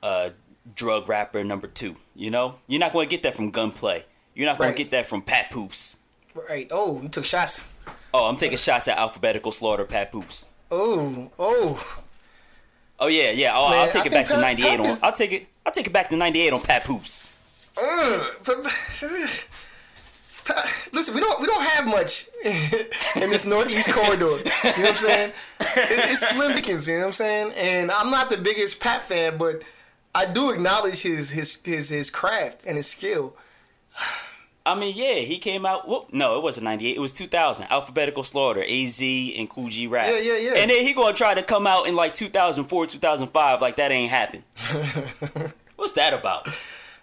a 0.03 0.31
drug 0.77 1.09
rapper 1.09 1.43
number 1.45 1.67
two. 1.67 1.97
You 2.15 2.31
know, 2.31 2.57
you're 2.69 2.81
not 2.81 2.93
going 2.93 3.09
to 3.09 3.11
get 3.11 3.23
that 3.25 3.35
from 3.35 3.51
Gunplay. 3.51 4.05
You're 4.35 4.47
not 4.47 4.59
going 4.59 4.69
Right. 4.69 4.77
to 4.77 4.83
get 4.85 4.91
that 4.93 5.07
from 5.09 5.23
Papoose. 5.23 6.03
Right. 6.35 6.69
Oh, 6.71 7.01
you 7.03 7.09
took 7.09 7.25
shots. 7.25 7.73
Oh, 8.13 8.29
I'm 8.29 8.37
taking 8.37 8.59
shots 8.59 8.89
at 8.89 8.99
alphabetical 8.99 9.53
slaughter, 9.53 9.85
Papoose. 9.85 10.49
Oh, 10.71 11.31
oh. 11.39 11.97
Oh 12.99 13.07
yeah, 13.07 13.31
yeah. 13.31 13.53
Oh, 13.57 13.71
Man, 13.71 13.79
I'll 13.81 13.89
take 13.91 14.03
I 14.03 14.07
it 14.07 14.11
back 14.13 14.27
think 14.27 14.39
to 14.39 14.41
'98 14.41 14.69
Pat 14.69 14.81
on. 14.81 14.87
is- 14.87 15.03
I'll 15.03 15.13
take 15.13 15.33
it. 15.33 15.47
I'll 15.65 15.73
take 15.73 15.87
it 15.87 15.93
back 15.93 16.09
to 16.11 16.17
'98 16.17 16.53
on 16.53 16.61
Papoose. 16.61 17.27
Ugh. 17.81 18.37
Listen, 20.93 21.15
we 21.15 21.21
don't 21.21 21.41
we 21.41 21.47
don't 21.47 21.63
have 21.65 21.87
much 21.87 22.29
in 22.45 23.31
this 23.31 23.47
northeast 23.47 23.91
corridor. 23.93 24.25
You 24.25 24.29
know 24.29 24.41
what 24.43 24.79
I'm 24.91 24.97
saying? 24.97 25.31
It, 25.61 26.11
it's 26.11 26.27
Slim 26.29 26.55
Dickens. 26.57 26.89
You 26.89 26.95
know 26.97 27.01
what 27.03 27.07
I'm 27.09 27.13
saying? 27.13 27.53
And 27.57 27.91
I'm 27.93 28.11
not 28.11 28.31
the 28.31 28.37
biggest 28.37 28.81
Pat 28.81 29.03
fan, 29.03 29.39
but 29.39 29.63
I 30.15 30.27
do 30.27 30.51
acknowledge 30.51 31.03
his 31.03 31.31
his 31.31 31.61
his 31.65 31.89
his 31.91 32.11
craft 32.11 32.65
and 32.67 32.77
his 32.77 32.89
skill. 32.91 33.37
I 34.71 34.79
mean, 34.79 34.95
yeah, 34.97 35.17
he 35.17 35.39
came 35.39 35.67
out. 35.67 35.89
Whoop, 35.89 36.13
no, 36.13 36.39
it 36.39 36.43
wasn't 36.43 36.65
'98. 36.65 36.97
It 36.97 37.01
was 37.01 37.13
2000. 37.13 37.67
Alphabetical 37.71 38.23
slaughter, 38.23 38.63
Az 38.63 39.01
and 39.01 39.51
Kool 39.51 39.69
G 39.69 39.87
Rap. 39.87 40.09
Yeah, 40.09 40.19
yeah, 40.19 40.37
yeah. 40.37 40.53
And 40.57 40.71
then 40.71 40.87
he 40.87 40.95
gonna 40.95 41.17
try 41.17 41.35
to 41.35 41.43
come 41.43 41.67
out 41.67 41.89
in 41.89 41.97
like 41.97 42.15
2004, 42.15 42.87
2005, 42.87 43.61
like 43.61 43.77
that 43.77 43.91
ain't 43.91 44.11
happened. 44.11 44.45
What's 45.77 45.95
that 45.95 46.13
about? 46.13 46.49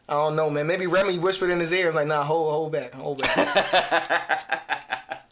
I 0.07 0.13
don't 0.13 0.37
know, 0.37 0.49
man. 0.49 0.67
Maybe 0.67 0.87
Remy 0.87 1.19
whispered 1.19 1.49
in 1.49 1.59
his 1.59 1.73
ear, 1.73 1.91
like, 1.91 2.07
"Nah, 2.07 2.23
hold 2.23 2.51
hold 2.53 2.71
back, 2.71 2.93
hold 2.93 3.21
back." 3.21 3.35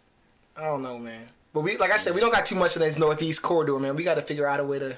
I 0.58 0.64
don't 0.64 0.84
know, 0.84 1.00
man. 1.00 1.28
But 1.54 1.62
we, 1.62 1.78
like 1.78 1.92
I 1.92 1.98
said, 1.98 2.14
we 2.14 2.20
don't 2.20 2.34
got 2.34 2.46
too 2.46 2.56
much 2.56 2.76
in 2.76 2.82
this 2.82 3.00
northeast 3.00 3.42
corridor, 3.42 3.80
man. 3.80 3.96
We 3.96 4.04
got 4.04 4.16
to 4.16 4.22
figure 4.22 4.46
out 4.46 4.60
a 4.60 4.66
way 4.66 4.80
to. 4.80 4.98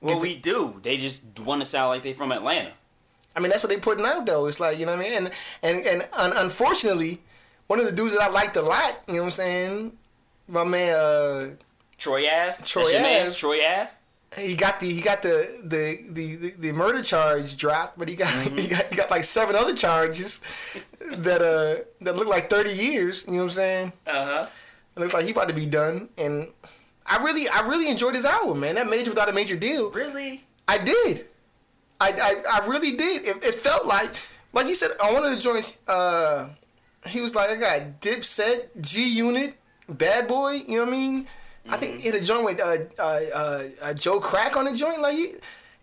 Well, 0.00 0.20
we 0.20 0.38
do. 0.38 0.78
They 0.82 0.96
just 0.96 1.40
want 1.40 1.60
to 1.62 1.64
sound 1.64 1.88
like 1.88 2.04
they 2.04 2.12
from 2.12 2.30
Atlanta. 2.30 2.72
I 3.36 3.40
mean, 3.40 3.50
that's 3.50 3.62
what 3.62 3.68
they 3.70 3.78
putting 3.78 4.04
out 4.04 4.26
though. 4.26 4.46
It's 4.46 4.60
like 4.60 4.78
you 4.78 4.86
know 4.86 4.96
what 4.96 5.04
I 5.04 5.08
mean. 5.08 5.12
And 5.18 5.30
and 5.62 5.86
and 5.86 6.08
un- 6.14 6.32
unfortunately, 6.36 7.20
one 7.66 7.78
of 7.78 7.86
the 7.86 7.92
dudes 7.92 8.14
that 8.14 8.22
I 8.22 8.28
liked 8.28 8.56
a 8.56 8.62
lot, 8.62 9.00
you 9.06 9.14
know 9.14 9.20
what 9.20 9.24
I'm 9.26 9.30
saying, 9.30 9.92
my 10.48 10.64
man, 10.64 10.94
uh, 10.94 11.46
Troy 11.98 12.26
Ave. 12.28 12.62
Troy 12.64 12.96
Ave. 12.96 13.32
Troy 13.34 13.58
Ave. 13.64 13.90
he 14.36 14.56
got 14.56 14.80
the 14.80 14.90
he 14.90 15.00
got 15.00 15.22
the 15.22 15.60
the 15.62 16.00
the, 16.10 16.36
the, 16.36 16.50
the 16.58 16.72
murder 16.72 17.02
charge 17.02 17.56
dropped, 17.56 17.98
but 17.98 18.08
he 18.08 18.16
got 18.16 18.28
he 18.58 18.66
got 18.68 18.86
he 18.86 18.96
got 18.96 19.10
like 19.10 19.24
seven 19.24 19.54
other 19.54 19.74
charges 19.74 20.42
that 21.00 21.42
uh 21.42 21.84
that 22.00 22.16
look 22.16 22.28
like 22.28 22.50
30 22.50 22.70
years. 22.70 23.26
You 23.26 23.32
know 23.32 23.38
what 23.38 23.44
I'm 23.44 23.50
saying? 23.50 23.92
Uh 24.06 24.24
huh. 24.24 24.46
It 24.96 25.00
looks 25.00 25.14
like 25.14 25.24
he 25.24 25.30
about 25.30 25.48
to 25.48 25.54
be 25.54 25.66
done, 25.66 26.08
and 26.18 26.48
I 27.06 27.22
really 27.22 27.48
I 27.48 27.66
really 27.68 27.88
enjoyed 27.88 28.14
his 28.14 28.24
album, 28.24 28.60
man. 28.60 28.74
That 28.74 28.90
major 28.90 29.10
without 29.10 29.28
a 29.28 29.32
major 29.32 29.56
deal. 29.56 29.90
Really? 29.92 30.42
I 30.66 30.78
did. 30.78 31.26
I, 32.00 32.12
I, 32.12 32.60
I 32.62 32.66
really 32.66 32.96
did. 32.96 33.24
It, 33.24 33.44
it 33.44 33.54
felt 33.54 33.86
like, 33.86 34.10
like 34.52 34.66
he 34.66 34.74
said 34.74 34.90
on 35.02 35.14
one 35.14 35.24
of 35.24 35.30
the 35.30 35.40
joints, 35.40 35.86
uh, 35.88 36.48
he 37.06 37.20
was 37.20 37.34
like, 37.34 37.50
I 37.50 37.56
got 37.56 38.00
Dipset, 38.00 38.68
G 38.80 39.08
Unit, 39.08 39.56
Bad 39.88 40.28
Boy. 40.28 40.62
You 40.66 40.78
know 40.78 40.84
what 40.84 40.88
I 40.88 40.96
mean? 40.96 41.26
I 41.68 41.76
think 41.76 42.00
he 42.00 42.08
had 42.08 42.16
a 42.16 42.24
joint 42.24 42.44
with 42.44 42.60
uh, 42.60 42.76
uh, 42.98 43.20
uh, 43.34 43.62
uh, 43.82 43.94
Joe 43.94 44.18
Crack 44.18 44.56
on 44.56 44.64
the 44.64 44.72
joint. 44.72 45.00
Like 45.00 45.14
he, 45.14 45.24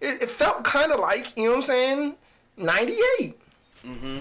it, 0.01 0.23
it 0.23 0.29
felt 0.29 0.63
kind 0.63 0.91
of 0.91 0.99
like 0.99 1.37
you 1.37 1.43
know 1.43 1.51
what 1.51 1.57
I'm 1.57 1.63
saying, 1.63 2.15
'98. 2.57 3.39
Mm-hmm. 3.83 4.17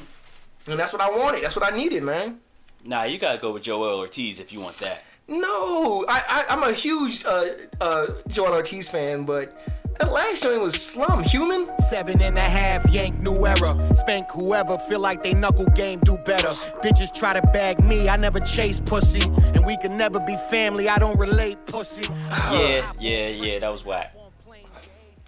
And 0.70 0.80
that's 0.80 0.92
what 0.92 1.02
I 1.02 1.10
wanted. 1.10 1.42
That's 1.42 1.56
what 1.56 1.72
I 1.72 1.76
needed, 1.76 2.02
man. 2.02 2.40
Nah, 2.84 3.04
you 3.04 3.18
gotta 3.18 3.40
go 3.40 3.52
with 3.52 3.62
Joel 3.62 3.98
Ortiz 3.98 4.38
if 4.38 4.52
you 4.52 4.60
want 4.60 4.76
that. 4.78 5.02
No, 5.28 6.04
I, 6.08 6.22
I 6.28 6.44
I'm 6.50 6.62
a 6.62 6.72
huge 6.72 7.24
uh, 7.24 7.46
uh, 7.80 8.06
Joel 8.28 8.54
Ortiz 8.54 8.88
fan, 8.88 9.24
but 9.24 9.56
that 9.98 10.12
last 10.12 10.42
joint 10.42 10.60
was 10.60 10.74
slum. 10.74 11.22
Human. 11.24 11.68
Seven 11.78 12.20
and 12.20 12.36
a 12.36 12.40
half, 12.40 12.88
yank 12.90 13.18
new 13.20 13.46
era. 13.46 13.76
Spank 13.94 14.30
whoever, 14.30 14.76
feel 14.78 15.00
like 15.00 15.22
they 15.22 15.34
knuckle 15.34 15.66
game 15.66 16.00
do 16.00 16.16
better. 16.18 16.48
Bitches 16.82 17.12
try 17.12 17.32
to 17.38 17.46
bag 17.48 17.82
me, 17.82 18.08
I 18.08 18.16
never 18.16 18.40
chase 18.40 18.80
pussy. 18.80 19.22
And 19.54 19.64
we 19.64 19.76
can 19.78 19.96
never 19.96 20.18
be 20.20 20.36
family, 20.50 20.88
I 20.88 20.98
don't 20.98 21.18
relate 21.18 21.64
pussy. 21.66 22.06
Yeah, 22.52 22.92
yeah, 22.98 23.28
yeah. 23.28 23.58
That 23.60 23.70
was 23.70 23.84
whack. 23.84 24.16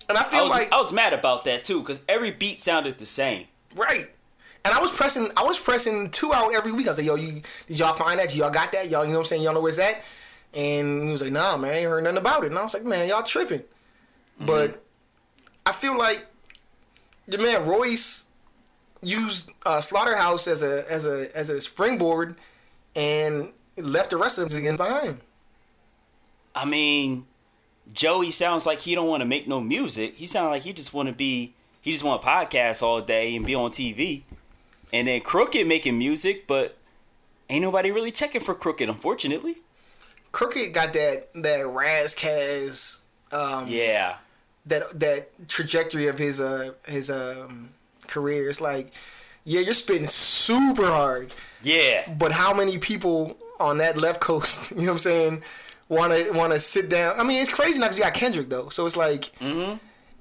And 0.09 0.17
I 0.17 0.23
I 0.23 0.25
feel 0.25 0.45
was 0.45 0.51
like 0.51 0.73
I 0.73 0.77
was 0.79 0.93
mad 0.93 1.13
about 1.13 1.45
that 1.45 1.65
too 1.65 1.81
because 1.81 2.05
every 2.09 2.31
beat 2.31 2.61
sounded 2.61 2.99
the 2.99 3.07
same. 3.07 3.47
Right. 3.77 4.05
And 4.65 4.75
I 4.75 4.81
was 4.81 4.91
pressing 4.91 5.29
I 5.37 5.45
was 5.45 5.59
pressing 5.59 6.11
two 6.11 6.33
out 6.33 6.55
every 6.55 6.73
week. 6.73 6.87
I 6.87 6.91
was 6.91 6.99
like, 6.99 7.07
yo, 7.07 7.15
you 7.15 7.43
did 7.67 7.79
y'all 7.79 7.95
find 7.95 8.19
that? 8.19 8.35
Y'all 8.35 8.51
got 8.51 8.73
that? 8.73 8.89
Y'all, 8.89 9.05
you 9.05 9.13
know 9.13 9.19
what 9.19 9.25
I'm 9.25 9.27
saying? 9.27 9.43
Y'all 9.43 9.55
know 9.55 9.61
where's 9.61 9.77
that? 9.77 10.03
And 10.55 11.05
he 11.05 11.13
was 11.13 11.23
like, 11.23 11.33
nah, 11.33 11.57
man, 11.59 11.73
I 11.73 11.79
ain't 11.79 11.89
heard 11.89 12.05
nothing 12.05 12.19
about 12.19 12.43
it. 12.45 12.49
And 12.49 12.59
I 12.59 12.65
was 12.65 12.73
like, 12.73 12.85
man, 12.85 13.07
y'all 13.07 13.23
tripping. 13.23 13.63
But 14.41 14.83
I 15.67 15.73
feel 15.73 15.97
like 15.99 16.27
the 17.27 17.39
man 17.39 17.67
Royce 17.67 18.27
used 19.03 19.51
uh, 19.67 19.81
Slaughterhouse 19.81 20.47
as 20.47 20.63
a 20.63 20.91
as 20.91 21.07
a 21.07 21.37
as 21.37 21.49
a 21.51 21.61
springboard 21.61 22.37
and 22.95 23.53
left 23.77 24.11
the 24.11 24.17
rest 24.17 24.39
of 24.39 24.49
them 24.49 24.59
again 24.59 24.77
behind. 24.77 25.21
I 26.55 26.65
mean, 26.65 27.27
Joey 27.93 28.31
sounds 28.31 28.67
like 28.67 28.81
he 28.81 28.95
don't 28.95 29.09
want 29.09 29.23
to 29.23 29.27
make 29.27 29.47
no 29.47 29.61
music. 29.61 30.15
He 30.17 30.27
sounds 30.27 30.51
like 30.51 30.63
he 30.63 30.73
just 30.73 30.93
want 30.93 31.09
to 31.09 31.15
be. 31.15 31.55
He 31.81 31.93
just 31.93 32.05
want 32.05 32.21
to 32.21 32.29
podcast 32.29 32.83
all 32.83 33.01
day 33.01 33.35
and 33.37 33.47
be 33.47 33.55
on 33.55 33.71
TV. 33.71 34.23
And 34.93 35.07
then 35.07 35.21
Crooked 35.21 35.67
making 35.67 35.97
music, 35.99 36.47
but 36.47 36.77
ain't 37.49 37.63
nobody 37.63 37.91
really 37.91 38.11
checking 38.11 38.41
for 38.41 38.55
Crooked, 38.55 38.89
unfortunately. 38.89 39.59
Crooked 40.33 40.73
got 40.73 40.93
that 40.95 41.29
that 41.35 41.67
Ras 41.67 42.15
Kass 42.15 43.03
um, 43.33 43.67
Yeah. 43.69 44.17
That 44.69 44.83
that 45.01 45.49
trajectory 45.49 46.07
of 46.09 46.19
his 46.19 46.41
uh 46.41 46.73
his 46.87 47.11
um 47.11 47.71
career. 48.07 48.49
It's 48.49 48.61
like, 48.61 48.93
yeah, 49.45 49.61
you're 49.61 49.75
spitting 49.75 50.07
super 50.07 50.87
hard, 50.87 51.35
Yeah. 51.63 52.11
but 52.19 52.33
how 52.33 52.55
many 52.55 52.79
people 52.79 53.37
on 53.61 53.79
that 53.79 53.97
left 53.99 54.21
coast, 54.21 54.71
you 54.71 54.77
know 54.79 54.83
what 54.85 54.93
I'm 54.93 54.99
saying, 54.99 55.43
want 55.89 56.13
to 56.13 56.31
want 56.33 56.53
to 56.53 56.61
sit 56.61 56.89
down? 56.89 57.19
I 57.19 57.25
mean, 57.25 57.41
it's 57.41 57.51
crazy 57.53 57.79
now 57.79 57.87
because 57.87 57.99
you 57.99 58.05
got 58.05 58.15
Kendrick 58.15 58.49
though, 58.49 58.69
so 58.69 58.87
it's 58.87 58.97
like, 58.97 59.23
Mm-hmm. 59.41 59.77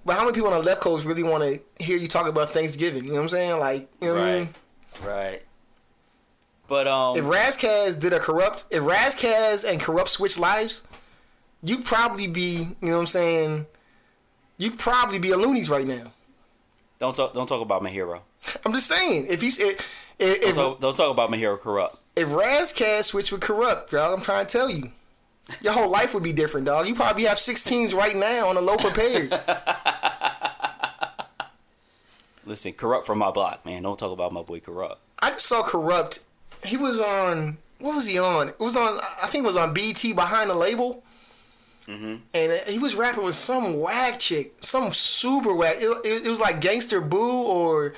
but 0.05 0.15
how 0.17 0.23
many 0.23 0.33
people 0.33 0.49
on 0.51 0.60
the 0.60 0.65
left 0.65 0.81
coast 0.81 1.05
really 1.05 1.23
want 1.23 1.43
to 1.43 1.83
hear 1.83 1.97
you 1.97 2.07
talk 2.07 2.27
about 2.27 2.51
Thanksgiving? 2.51 3.03
You 3.05 3.10
know 3.12 3.15
what 3.15 3.21
I'm 3.23 3.29
saying? 3.29 3.60
Like, 3.60 3.89
you 4.01 4.07
know 4.07 4.13
what 4.15 4.23
I 4.23 4.39
mean? 4.39 4.49
Right. 5.03 5.07
Right. 5.29 5.41
But 6.67 6.88
um 6.88 7.17
If 7.17 7.25
Ras 7.27 7.57
Kass 7.57 7.95
did 7.95 8.13
a 8.13 8.19
Kurupt, 8.19 8.65
if 8.71 8.83
Ras 8.83 9.15
Kass 9.15 9.63
and 9.63 9.79
Kurupt 9.79 10.10
switch 10.10 10.38
lives, 10.38 10.88
you'd 11.63 11.86
probably 11.86 12.27
be, 12.27 12.75
you 12.81 12.89
know 12.89 12.93
what 12.93 12.99
I'm 13.01 13.07
saying? 13.07 13.65
You'd 14.58 14.80
probably 14.80 15.20
be 15.20 15.32
a 15.32 15.38
loonies 15.38 15.70
right 15.70 15.86
now. 15.88 16.12
don't 17.00 17.15
talk 17.15 17.34
don't 17.34 17.48
talk 17.48 17.62
about 17.62 17.84
my 17.84 17.89
hero. 17.89 18.22
I'm 18.65 18.74
just 18.74 18.88
saying, 18.88 19.28
if 19.30 19.41
he's 19.41 19.60
if 19.60 19.93
if, 20.20 20.41
Don't 20.41 20.56
talk, 20.56 20.80
don't 20.80 20.96
talk 20.96 21.12
about 21.12 21.30
my 21.30 21.38
hero 21.38 21.58
Kurupt. 21.58 21.98
if 22.15 22.32
Ras 22.34 22.74
Kass 22.74 23.08
switch 23.08 23.32
with 23.32 23.41
Kurupt, 23.41 23.89
bro, 23.91 24.13
I'm 24.13 24.22
trying 24.22 24.46
to 24.48 24.52
tell 24.52 24.70
you. 24.70 24.91
Your 25.62 25.74
whole 25.74 25.89
life 25.89 26.13
would 26.13 26.24
be 26.24 26.34
different, 26.34 26.65
dog. 26.65 26.88
You 26.88 26.96
probably 26.96 27.24
have 27.26 27.38
16s 27.38 27.93
right 27.93 28.15
now 28.15 28.48
on 28.50 28.58
a 28.58 28.62
low 28.62 28.76
prepared. 28.78 29.30
Listen, 32.46 32.74
Kurupt 32.74 33.06
from 33.06 33.20
my 33.20 33.32
block, 33.32 33.65
man. 33.65 33.84
Don't 33.84 34.00
talk 34.00 34.12
about 34.12 34.32
my 34.32 34.41
boy 34.41 34.60
Kurupt. 34.60 34.98
I 35.20 35.32
just 35.32 35.46
saw 35.46 35.63
Kurupt. 35.63 36.24
He 36.65 36.78
was 36.78 37.00
on. 37.02 37.58
What 37.80 37.93
was 37.96 38.08
he 38.08 38.17
on? 38.20 38.50
It 38.50 38.60
was 38.60 38.76
on. 38.78 39.00
I 39.22 39.28
think 39.28 39.43
it 39.43 39.48
was 39.48 39.58
on 39.58 39.74
BT 39.74 40.13
behind 40.13 40.50
the 40.50 40.56
label. 40.56 41.04
Mm-hmm. 41.88 42.15
And 42.34 42.52
he 42.67 42.80
was 42.80 42.95
rapping 42.95 43.23
with 43.23 43.36
some 43.36 43.80
whack 43.80 44.19
chick, 44.19 44.54
some 44.62 44.91
super 44.91 45.54
whack. 45.56 45.78
It, 45.80 46.06
it, 46.06 46.26
it 46.26 46.30
was 46.30 46.39
like 46.39 46.60
Gangsta 46.60 47.08
Boo 47.08 47.43
or 47.43 47.93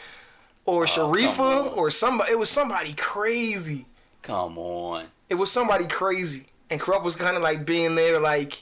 or 0.66 0.84
oh, 0.84 0.86
Sharifa 0.86 1.76
or 1.76 1.90
somebody. 1.90 2.32
It 2.32 2.40
was 2.40 2.50
somebody 2.50 2.94
crazy. 2.96 3.86
Come 4.22 4.58
on. 4.60 5.06
It 5.30 5.36
was 5.36 5.52
somebody 5.52 5.88
crazy. 5.88 6.48
And 6.70 6.80
Kurupt 6.80 7.04
was 7.04 7.16
kind 7.16 7.36
of 7.36 7.42
like 7.42 7.66
being 7.66 7.96
there, 7.96 8.20
like 8.20 8.62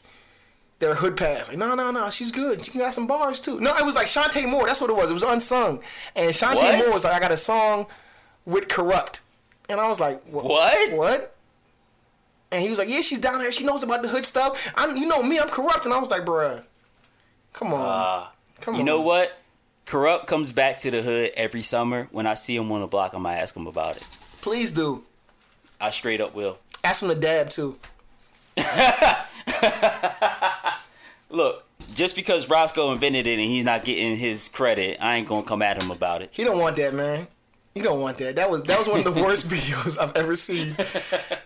their 0.80 0.96
hood 0.96 1.18
pass. 1.18 1.50
Like, 1.50 1.58
no, 1.58 1.76
no, 1.76 1.92
no, 1.92 2.10
she's 2.10 2.32
good. 2.32 2.66
She 2.66 2.78
got 2.78 2.94
some 2.94 3.08
bars 3.08 3.42
too. 3.42 3.60
No, 3.60 3.76
it 3.76 3.84
was 3.86 3.96
like 3.96 4.08
Chanté 4.08 4.48
Moore. 4.48 4.66
That's 4.66 4.80
what 4.80 4.90
it 4.90 4.96
was. 4.96 5.10
It 5.10 5.14
was 5.14 5.24
unsung. 5.24 5.82
And 6.16 6.34
Shantae 6.34 6.56
What? 6.56 6.78
Moore 6.78 6.92
was 6.94 7.04
like, 7.04 7.14
I 7.14 7.20
got 7.20 7.32
a 7.32 7.38
song 7.38 7.88
with 8.46 8.68
Kurupt. 8.70 9.24
And 9.70 9.82
I 9.82 9.90
was 9.90 10.00
like, 10.00 10.22
"Wha- 10.32 10.44
What? 10.44 10.98
What? 10.98 11.36
And 12.52 12.62
he 12.64 12.70
was 12.70 12.80
like, 12.80 12.90
yeah, 12.90 13.02
she's 13.02 13.20
down 13.20 13.40
there. 13.40 13.52
She 13.52 13.66
knows 13.66 13.84
about 13.84 14.02
the 14.04 14.08
hood 14.08 14.26
stuff. 14.26 14.72
I'm, 14.76 14.96
you 14.96 15.06
know 15.08 15.22
me, 15.22 15.38
I'm 15.40 15.50
Kurupt. 15.50 15.84
And 15.86 15.94
I 15.94 16.00
was 16.00 16.10
like, 16.12 16.24
bruh, 16.26 16.64
come 17.54 17.74
on. 17.74 17.82
Uh, 17.82 18.28
come 18.62 18.76
You 18.76 18.80
on. 18.82 18.86
know 18.86 19.02
what? 19.02 19.38
Kurupt 19.86 20.28
comes 20.28 20.52
back 20.52 20.78
to 20.80 20.92
the 20.92 21.02
hood 21.02 21.32
every 21.36 21.62
summer. 21.62 22.08
When 22.12 22.26
I 22.28 22.34
see 22.36 22.56
him 22.56 22.72
on 22.72 22.82
the 22.82 22.88
block, 22.88 23.14
I 23.14 23.18
might 23.18 23.38
ask 23.38 23.56
him 23.56 23.68
about 23.68 23.98
it. 23.98 24.04
Please 24.42 24.72
do. 24.72 25.04
I 25.80 25.90
straight 25.90 26.22
up 26.22 26.34
will. 26.36 26.58
Ask 26.84 27.04
him 27.04 27.10
to 27.10 27.16
dab 27.16 27.50
too. 27.50 27.78
Look, 31.30 31.66
just 31.96 32.16
because 32.16 32.50
Roscoe 32.50 32.92
invented 32.94 33.28
it 33.28 33.34
and 33.40 33.42
he's 33.42 33.66
not 33.66 33.84
getting 33.84 34.16
his 34.18 34.48
credit, 34.50 34.98
I 35.02 35.16
ain't 35.18 35.28
gonna 35.28 35.44
come 35.46 35.62
at 35.62 35.82
him 35.82 35.92
about 35.92 36.22
it. 36.22 36.30
He 36.32 36.44
don't 36.44 36.60
want 36.60 36.78
that, 36.78 36.94
man. 36.94 37.28
He 37.78 37.84
don't 37.84 38.02
want 38.02 38.18
that. 38.18 38.36
That 38.36 38.50
was 38.50 38.64
that 38.64 38.80
was 38.80 38.88
one 38.88 39.00
of 39.00 39.06
the 39.06 39.22
worst 39.22 39.48
videos 39.50 40.00
I've 40.00 40.16
ever 40.16 40.36
seen. 40.36 40.76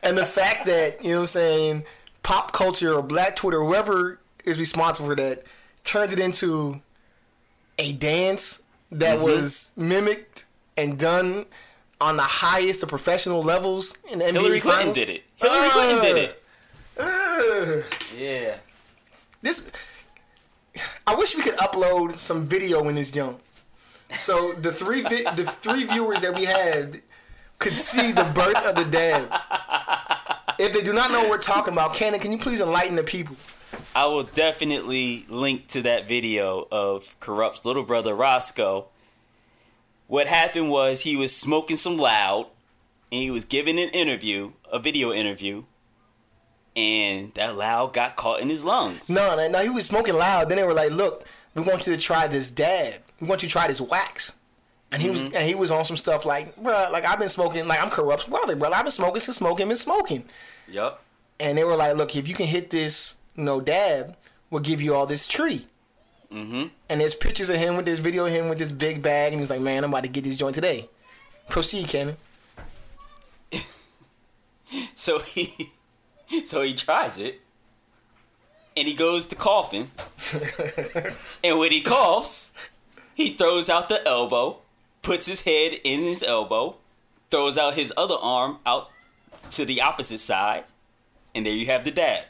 And 0.03 0.17
the 0.17 0.25
fact 0.25 0.65
that, 0.65 1.03
you 1.03 1.11
know 1.11 1.17
what 1.17 1.21
I'm 1.21 1.27
saying, 1.27 1.83
pop 2.23 2.53
culture 2.53 2.93
or 2.93 3.01
black 3.01 3.35
Twitter, 3.35 3.59
whoever 3.59 4.19
is 4.45 4.59
responsible 4.59 5.09
for 5.09 5.15
that, 5.15 5.43
turned 5.83 6.13
it 6.13 6.19
into 6.19 6.81
a 7.77 7.93
dance 7.93 8.63
that 8.91 9.15
mm-hmm. 9.15 9.23
was 9.23 9.73
mimicked 9.75 10.45
and 10.77 10.97
done 10.97 11.45
on 11.99 12.17
the 12.17 12.23
highest 12.23 12.83
of 12.83 12.89
professional 12.89 13.43
levels 13.43 13.97
in 14.11 14.19
the 14.19 14.25
NBA 14.25 14.31
Hillary 14.31 14.59
Clinton 14.59 14.79
finals. 14.81 14.97
did 14.97 15.09
it. 15.09 15.23
Hillary 15.35 15.69
Clinton 15.69 16.01
did 16.01 16.17
it. 16.17 16.43
Ugh. 16.97 17.83
Yeah. 18.17 18.55
this 19.41 19.71
I 21.05 21.15
wish 21.15 21.35
we 21.35 21.43
could 21.43 21.57
upload 21.57 22.13
some 22.13 22.45
video 22.45 22.87
in 22.87 22.95
this 22.95 23.11
jump. 23.11 23.41
So 24.11 24.53
the 24.53 24.71
three 24.71 25.01
vi- 25.01 25.31
the 25.35 25.45
three 25.45 25.85
viewers 25.85 26.21
that 26.21 26.35
we 26.35 26.45
had 26.45 27.01
could 27.59 27.75
see 27.75 28.11
the 28.11 28.23
birth 28.35 28.65
of 28.65 28.75
the 28.75 28.85
dab. 28.85 29.31
If 30.59 30.73
they 30.73 30.81
do 30.81 30.93
not 30.93 31.11
know 31.11 31.21
what 31.21 31.29
we're 31.29 31.37
talking 31.37 31.73
about, 31.73 31.93
Cannon, 31.93 32.19
can 32.19 32.31
you 32.31 32.37
please 32.37 32.61
enlighten 32.61 32.95
the 32.95 33.03
people? 33.03 33.35
I 33.95 34.05
will 34.05 34.23
definitely 34.23 35.25
link 35.29 35.67
to 35.69 35.81
that 35.83 36.07
video 36.07 36.67
of 36.71 37.19
Kurupt's 37.19 37.65
little 37.65 37.83
brother 37.83 38.13
Roscoe. 38.13 38.87
What 40.07 40.27
happened 40.27 40.69
was 40.69 41.01
he 41.01 41.15
was 41.15 41.35
smoking 41.35 41.77
some 41.77 41.97
loud 41.97 42.47
and 43.11 43.21
he 43.21 43.31
was 43.31 43.45
giving 43.45 43.79
an 43.79 43.89
interview, 43.89 44.51
a 44.71 44.79
video 44.79 45.11
interview, 45.11 45.63
and 46.75 47.33
that 47.35 47.57
loud 47.57 47.93
got 47.93 48.15
caught 48.15 48.39
in 48.41 48.49
his 48.49 48.63
lungs. 48.63 49.09
No, 49.09 49.35
no, 49.35 49.47
no, 49.47 49.59
he 49.59 49.69
was 49.69 49.85
smoking 49.85 50.15
loud. 50.15 50.49
Then 50.49 50.57
they 50.57 50.63
were 50.63 50.73
like, 50.73 50.91
"Look, 50.91 51.25
we 51.55 51.61
want 51.61 51.85
you 51.87 51.95
to 51.95 52.01
try 52.01 52.27
this 52.27 52.49
dab. 52.49 53.01
We 53.21 53.27
want 53.27 53.43
you 53.43 53.47
to 53.47 53.53
try 53.53 53.67
this 53.67 53.79
wax." 53.79 54.37
And 54.91 55.01
he 55.01 55.09
was 55.09 55.25
and 55.25 55.47
he 55.47 55.55
was 55.55 55.71
on 55.71 55.85
some 55.85 55.95
stuff 55.95 56.25
like, 56.25 56.55
"Bro, 56.57 56.89
like 56.91 57.05
I've 57.05 57.19
been 57.19 57.29
smoking, 57.29 57.67
like 57.67 57.81
I'm 57.81 57.89
Kurupt 57.89 58.27
brother, 58.29 58.55
brother. 58.57 58.75
I've 58.75 58.83
been 58.83 58.91
smoking 58.91 59.21
since 59.21 59.37
smoking 59.37 59.67
been 59.69 59.77
smoking." 59.77 60.25
Yep. 60.67 60.99
and 61.39 61.57
they 61.57 61.63
were 61.63 61.75
like, 61.77 61.95
"Look, 61.95 62.15
if 62.15 62.27
you 62.27 62.33
can 62.35 62.47
hit 62.47 62.69
this, 62.69 63.21
you 63.35 63.43
know, 63.43 63.61
dab, 63.61 64.15
we'll 64.49 64.61
give 64.61 64.81
you 64.81 64.93
all 64.93 65.05
this 65.05 65.27
tree." 65.27 65.67
Mm-hmm. 66.31 66.67
And 66.89 67.01
there's 67.01 67.15
pictures 67.15 67.49
of 67.49 67.57
him 67.57 67.75
with 67.77 67.85
this 67.85 67.99
video 67.99 68.25
of 68.25 68.31
him 68.31 68.49
with 68.49 68.57
this 68.57 68.71
big 68.71 69.01
bag, 69.01 69.31
and 69.33 69.41
he's 69.41 69.49
like, 69.49 69.61
"Man, 69.61 69.83
I'm 69.83 69.91
about 69.91 70.03
to 70.03 70.09
get 70.09 70.23
this 70.23 70.37
joint 70.37 70.55
today." 70.55 70.89
Proceed, 71.49 71.87
Cannon. 71.87 72.17
So 74.95 75.19
he 75.19 75.71
so 76.45 76.61
he 76.61 76.73
tries 76.73 77.17
it 77.17 77.41
and 78.77 78.87
he 78.87 78.93
goes 78.93 79.27
to 79.27 79.35
coughing. 79.35 79.91
and 81.43 81.59
when 81.59 81.71
he 81.71 81.81
coughs, 81.81 82.53
he 83.21 83.33
throws 83.33 83.69
out 83.69 83.89
the 83.89 84.05
elbow, 84.07 84.57
puts 85.01 85.27
his 85.27 85.43
head 85.43 85.73
in 85.83 86.01
his 86.01 86.23
elbow, 86.23 86.77
throws 87.29 87.57
out 87.57 87.75
his 87.75 87.93
other 87.95 88.15
arm 88.21 88.57
out 88.65 88.89
to 89.51 89.65
the 89.65 89.81
opposite 89.81 90.19
side, 90.19 90.63
and 91.35 91.45
there 91.45 91.53
you 91.53 91.67
have 91.67 91.85
the 91.85 91.91
dab. 91.91 92.25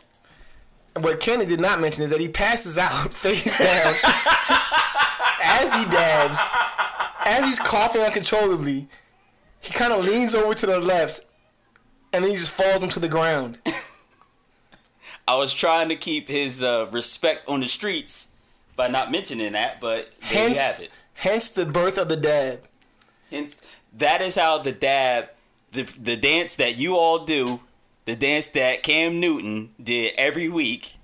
What 1.00 1.22
Kenny 1.22 1.46
did 1.46 1.62
not 1.62 1.80
mention 1.80 2.04
is 2.04 2.12
that 2.12 2.20
he 2.20 2.28
passes 2.28 2.78
out 2.78 2.92
face 3.14 3.58
down 3.58 3.96
as 5.42 5.74
he 5.74 5.86
dabs, 5.90 6.40
as 7.26 7.46
he's 7.46 7.60
coughing 7.60 8.02
uncontrollably. 8.02 8.88
He 9.62 9.74
kind 9.74 9.94
of 9.94 10.04
leans 10.04 10.36
over 10.36 10.54
to 10.56 10.66
the 10.66 10.80
left, 10.80 11.26
and 12.12 12.24
then 12.24 12.32
he 12.32 12.38
just 12.38 12.52
falls 12.52 12.84
into 12.84 13.00
the 13.00 13.08
ground. 13.08 13.60
I 15.28 15.36
was 15.36 15.54
trying 15.54 15.88
to 15.90 15.96
keep 15.96 16.28
his 16.28 16.62
uh, 16.62 16.88
respect 16.92 17.48
on 17.48 17.62
the 17.62 17.68
streets 17.68 18.31
by 18.82 18.88
not 18.88 19.12
mentioning 19.12 19.52
that, 19.54 19.80
but 19.80 20.10
there 20.32 20.50
you 20.50 20.56
have 20.56 20.58
Hence, 20.58 20.80
it. 20.80 20.92
hence 21.14 21.50
the 21.52 21.66
birth 21.68 21.98
of 22.00 22.10
the 22.10 22.16
dab. 22.18 22.62
Hence, 23.30 23.62
that 23.98 24.22
is 24.22 24.36
how 24.36 24.58
the 24.58 24.72
dab, 24.72 25.30
the 25.72 25.84
the 25.84 26.18
dance 26.18 26.56
that 26.56 26.78
you 26.78 26.96
all 26.98 27.20
do, 27.26 27.60
the 28.06 28.16
dance 28.16 28.48
that 28.50 28.82
Cam 28.82 29.20
Newton 29.20 29.70
did 29.82 30.14
every 30.18 30.50
week, 30.50 30.96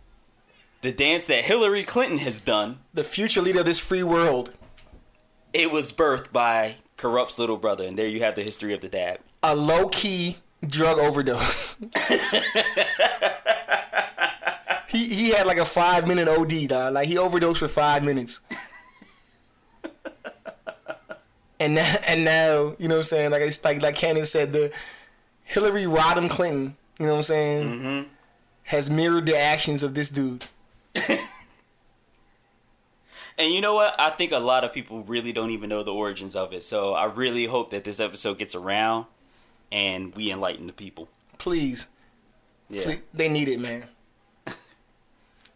the 0.81 0.91
dance 0.91 1.27
that 1.27 1.43
Hillary 1.45 1.83
Clinton 1.83 2.17
has 2.19 2.41
done, 2.41 2.79
The 2.95 3.03
future 3.03 3.41
leader 3.41 3.59
of 3.59 3.65
this 3.65 3.79
free 3.79 4.03
world. 4.03 4.53
it 5.53 5.71
was 5.71 5.91
birthed 5.91 6.31
by 6.33 6.77
Kurupt's 6.97 7.37
little 7.37 7.57
brother, 7.57 7.85
and 7.87 7.95
there 7.97 8.07
you 8.07 8.21
have 8.21 8.33
the 8.35 8.43
history 8.43 8.73
of 8.73 8.81
the 8.81 8.89
dab. 8.89 9.19
a 9.43 9.55
low 9.55 9.87
key 9.89 10.37
drug 10.67 10.97
overdose. 10.97 11.77
he 14.97 15.13
he 15.13 15.29
had 15.31 15.45
like 15.45 15.57
a 15.57 15.65
five 15.65 16.07
minute 16.07 16.27
OD, 16.27 16.67
dog. 16.67 16.93
Like 16.93 17.07
he 17.07 17.17
overdosed 17.17 17.59
for 17.59 17.67
five 17.67 18.03
minutes. 18.03 18.41
and 21.59 21.75
now, 21.75 21.95
and 22.07 22.23
now, 22.25 22.75
you 22.79 22.87
know 22.87 22.95
what 22.95 22.99
I'm 22.99 23.03
saying? 23.03 23.31
Like 23.31 23.41
it's 23.41 23.63
like 23.63 23.81
like 23.81 23.95
Cannon 23.95 24.25
said, 24.25 24.53
the 24.53 24.71
Hillary 25.43 25.83
Rodham 25.83 26.29
Clinton, 26.29 26.75
you 26.99 27.05
know 27.05 27.13
what 27.13 27.17
I'm 27.17 27.23
saying, 27.23 27.69
mm-hmm. 27.69 28.09
has 28.63 28.89
mirrored 28.89 29.25
the 29.25 29.37
actions 29.37 29.83
of 29.83 29.93
this 29.93 30.09
dude. 30.09 30.45
And 33.37 33.53
you 33.53 33.61
know 33.61 33.75
what? 33.75 33.95
I 33.99 34.09
think 34.09 34.31
a 34.31 34.39
lot 34.39 34.63
of 34.63 34.73
people 34.73 35.03
really 35.03 35.31
don't 35.31 35.51
even 35.51 35.69
know 35.69 35.83
the 35.83 35.93
origins 35.93 36.35
of 36.35 36.53
it. 36.53 36.63
So 36.63 36.93
I 36.93 37.05
really 37.05 37.45
hope 37.45 37.69
that 37.69 37.83
this 37.83 37.99
episode 37.99 38.39
gets 38.39 38.55
around 38.55 39.05
and 39.71 40.15
we 40.15 40.31
enlighten 40.31 40.65
the 40.65 40.73
people. 40.73 41.07
Please, 41.37 41.89
Yeah. 42.67 42.83
please 42.83 43.01
they 43.13 43.29
need 43.29 43.47
it, 43.47 43.59
man. 43.59 43.87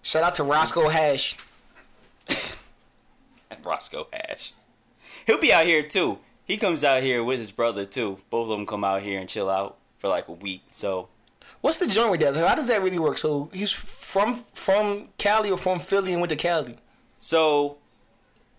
Shout 0.02 0.24
out 0.24 0.36
to 0.36 0.44
Roscoe 0.44 0.90
Hash. 0.90 1.38
Roscoe 3.64 4.08
Hash. 4.12 4.54
He'll 5.28 5.40
be 5.40 5.54
out 5.54 5.66
here 5.66 5.84
too. 5.84 6.20
He 6.46 6.58
comes 6.58 6.84
out 6.84 7.04
here 7.04 7.24
with 7.24 7.40
his 7.40 7.52
brother 7.52 7.86
too. 7.86 8.18
Both 8.30 8.50
of 8.50 8.58
them 8.58 8.66
come 8.66 8.84
out 8.84 9.02
here 9.02 9.20
and 9.20 9.30
chill 9.30 9.50
out 9.50 9.78
for 10.00 10.08
like 10.08 10.28
a 10.28 10.34
week. 10.34 10.64
So 10.72 11.10
What's 11.62 11.78
the 11.78 11.88
joint 11.88 12.10
with 12.10 12.20
that? 12.22 12.36
How 12.36 12.56
does 12.56 12.68
that 12.68 12.82
really 12.82 12.98
work? 12.98 13.18
So 13.18 13.50
he's 13.54 13.72
from 13.72 14.36
from 14.54 15.10
Cali 15.18 15.52
or 15.52 15.58
from 15.58 15.80
Philly 15.80 16.12
and 16.12 16.20
went 16.20 16.32
to 16.32 16.36
Cali. 16.36 16.76
so 17.20 17.78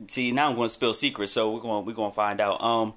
see 0.09 0.33
now 0.33 0.48
I'm 0.48 0.55
going 0.55 0.66
to 0.66 0.72
spill 0.72 0.94
secrets. 0.94 1.33
So 1.33 1.52
we're 1.52 1.61
going 1.61 1.85
we're 1.85 1.94
going 1.94 2.12
to 2.12 2.14
find 2.14 2.40
out. 2.40 2.62
Um, 2.62 2.94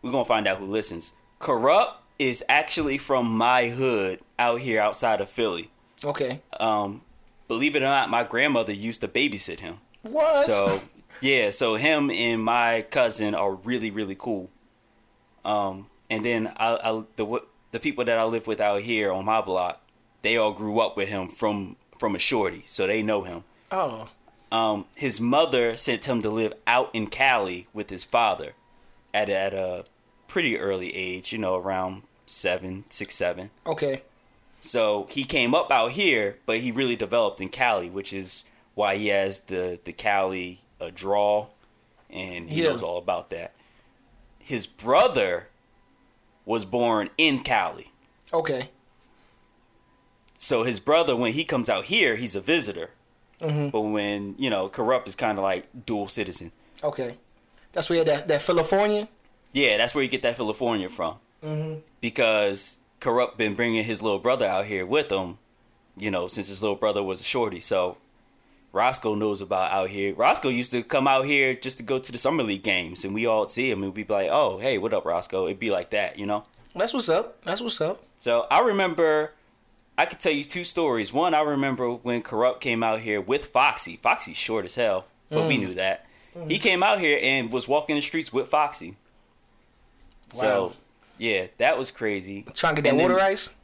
we're 0.00 0.10
going 0.10 0.24
to 0.24 0.28
find 0.28 0.46
out 0.46 0.58
who 0.58 0.64
listens. 0.64 1.12
Kurupt 1.38 1.94
is 2.18 2.42
actually 2.48 2.96
from 2.96 3.36
my 3.36 3.68
hood 3.68 4.20
out 4.38 4.60
here 4.60 4.80
outside 4.80 5.20
of 5.20 5.28
Philly. 5.28 5.70
Okay. 6.02 6.40
Um, 6.58 7.02
believe 7.48 7.76
it 7.76 7.82
or 7.82 7.86
not, 7.86 8.10
my 8.10 8.22
grandmother 8.24 8.72
used 8.72 9.00
to 9.02 9.08
babysit 9.08 9.60
him. 9.60 9.78
What? 10.02 10.44
So 10.46 10.82
yeah, 11.20 11.50
so 11.50 11.76
him 11.76 12.10
and 12.10 12.42
my 12.42 12.82
cousin 12.90 13.34
are 13.34 13.54
really 13.54 13.90
really 13.90 14.16
cool. 14.16 14.50
Um, 15.44 15.86
and 16.10 16.24
then 16.24 16.52
I, 16.56 16.78
I 16.82 17.02
the 17.16 17.42
the 17.72 17.80
people 17.80 18.04
that 18.04 18.18
I 18.18 18.24
live 18.24 18.46
with 18.46 18.60
out 18.60 18.82
here 18.82 19.12
on 19.12 19.24
my 19.24 19.40
block, 19.40 19.80
they 20.22 20.36
all 20.36 20.52
grew 20.52 20.80
up 20.80 20.96
with 20.96 21.08
him 21.08 21.28
from 21.28 21.76
from 21.98 22.14
a 22.14 22.18
shorty, 22.18 22.62
so 22.66 22.86
they 22.86 23.02
know 23.02 23.22
him. 23.22 23.44
oh, 23.72 24.08
Um, 24.52 24.84
his 24.94 25.20
mother 25.20 25.76
sent 25.76 26.04
him 26.06 26.20
to 26.22 26.30
live 26.30 26.52
out 26.66 26.90
in 26.92 27.06
Cali 27.08 27.68
with 27.72 27.90
his 27.90 28.04
father, 28.04 28.52
at 29.14 29.28
at 29.30 29.54
a 29.54 29.84
pretty 30.28 30.58
early 30.58 30.94
age, 30.94 31.32
you 31.32 31.38
know, 31.38 31.56
around 31.56 32.02
seven, 32.26 32.84
six, 32.90 33.14
seven. 33.14 33.50
okay. 33.66 34.02
So 34.60 35.06
he 35.10 35.24
came 35.24 35.54
up 35.54 35.70
out 35.70 35.92
here, 35.92 36.38
but 36.46 36.58
he 36.58 36.70
really 36.72 36.96
developed 36.96 37.40
in 37.40 37.48
Cali, 37.48 37.88
which 37.90 38.12
is 38.12 38.44
why 38.74 38.96
he 38.96 39.08
has 39.08 39.40
the 39.44 39.78
the 39.84 39.92
Cali 39.92 40.60
uh, 40.80 40.90
draw, 40.94 41.48
and 42.10 42.50
he 42.50 42.62
Yeah. 42.62 42.70
knows 42.70 42.82
all 42.82 42.98
about 42.98 43.30
that. 43.30 43.52
His 44.38 44.66
brother 44.66 45.48
was 46.44 46.64
born 46.64 47.10
in 47.18 47.42
Cali, 47.42 47.90
Okay. 48.32 48.70
so 50.38 50.62
his 50.64 50.78
brother, 50.80 51.16
when 51.16 51.32
he 51.32 51.44
comes 51.44 51.68
out 51.68 51.86
here, 51.86 52.16
he's 52.16 52.36
a 52.36 52.40
visitor. 52.40 52.90
Mm-hmm. 53.40 53.68
But 53.70 53.80
when 53.82 54.34
you 54.38 54.48
know, 54.50 54.68
Kurupt 54.68 55.06
is 55.08 55.14
kind 55.16 55.38
of 55.38 55.44
like 55.44 55.66
dual 55.84 56.08
citizen. 56.08 56.52
Okay. 56.82 57.16
That's 57.72 57.90
where 57.90 58.04
that 58.04 58.28
that 58.28 58.40
California. 58.42 59.08
Yeah, 59.52 59.76
that's 59.78 59.94
where 59.94 60.02
you 60.04 60.08
get 60.10 60.22
that 60.22 60.36
California 60.36 60.88
from. 60.88 61.16
Mm-hmm. 61.44 61.80
Because 62.00 62.78
Kurupt 63.00 63.36
been 63.36 63.54
bringing 63.54 63.84
his 63.84 64.02
little 64.02 64.18
brother 64.18 64.46
out 64.46 64.66
here 64.66 64.86
with 64.86 65.10
him, 65.10 65.38
you 65.96 66.10
know, 66.10 66.26
since 66.26 66.48
his 66.48 66.62
little 66.62 66.76
brother 66.76 67.02
was 67.02 67.20
a 67.20 67.24
shorty. 67.24 67.60
So 67.60 67.98
Roscoe 68.72 69.14
knows 69.14 69.40
about 69.40 69.72
out 69.72 69.90
here. 69.90 70.14
Roscoe 70.14 70.48
used 70.48 70.70
to 70.72 70.82
come 70.82 71.06
out 71.08 71.24
here 71.24 71.54
just 71.54 71.78
to 71.78 71.82
go 71.82 71.98
to 71.98 72.12
the 72.12 72.18
summer 72.18 72.42
league 72.42 72.62
games, 72.62 73.04
and 73.04 73.14
we 73.14 73.26
all 73.26 73.48
see 73.48 73.70
him, 73.70 73.82
and 73.82 73.94
we'd 73.94 74.06
be 74.06 74.12
like, 74.12 74.28
"Oh, 74.30 74.58
hey, 74.58 74.78
what 74.78 74.92
up, 74.92 75.04
Roscoe?" 75.04 75.46
It'd 75.46 75.58
be 75.58 75.70
like 75.70 75.90
that, 75.90 76.18
you 76.18 76.26
know. 76.26 76.44
That's 76.74 76.92
what's 76.92 77.08
up. 77.08 77.42
That's 77.42 77.62
what's 77.62 77.80
up. 77.80 78.02
So 78.18 78.46
I 78.50 78.60
remember, 78.60 79.32
I 79.96 80.04
could 80.04 80.20
tell 80.20 80.32
you 80.32 80.44
two 80.44 80.64
stories. 80.64 81.10
One, 81.10 81.32
I 81.32 81.40
remember 81.40 81.90
when 81.90 82.22
Kurupt 82.22 82.60
came 82.60 82.82
out 82.82 83.00
here 83.00 83.20
with 83.20 83.46
Foxy. 83.46 83.96
Foxy's 83.96 84.36
short 84.36 84.66
as 84.66 84.74
hell, 84.74 85.06
but 85.30 85.48
we 85.48 85.56
mm. 85.56 85.60
knew 85.60 85.74
that. 85.74 86.06
He 86.46 86.58
mm. 86.58 86.60
came 86.60 86.82
out 86.82 87.00
here 87.00 87.18
and 87.22 87.50
was 87.50 87.66
walking 87.66 87.96
the 87.96 88.02
streets 88.02 88.30
with 88.30 88.48
Foxy. 88.48 88.96
So, 90.28 90.66
Wow. 90.66 90.72
Yeah, 91.18 91.46
that 91.58 91.78
was 91.78 91.90
crazy. 91.90 92.44
Trying 92.54 92.76
to 92.76 92.82
get 92.82 92.90
that 92.96 93.00
And 93.00 93.00
then 93.00 93.10
water 93.10 93.20
ice. 93.22 93.54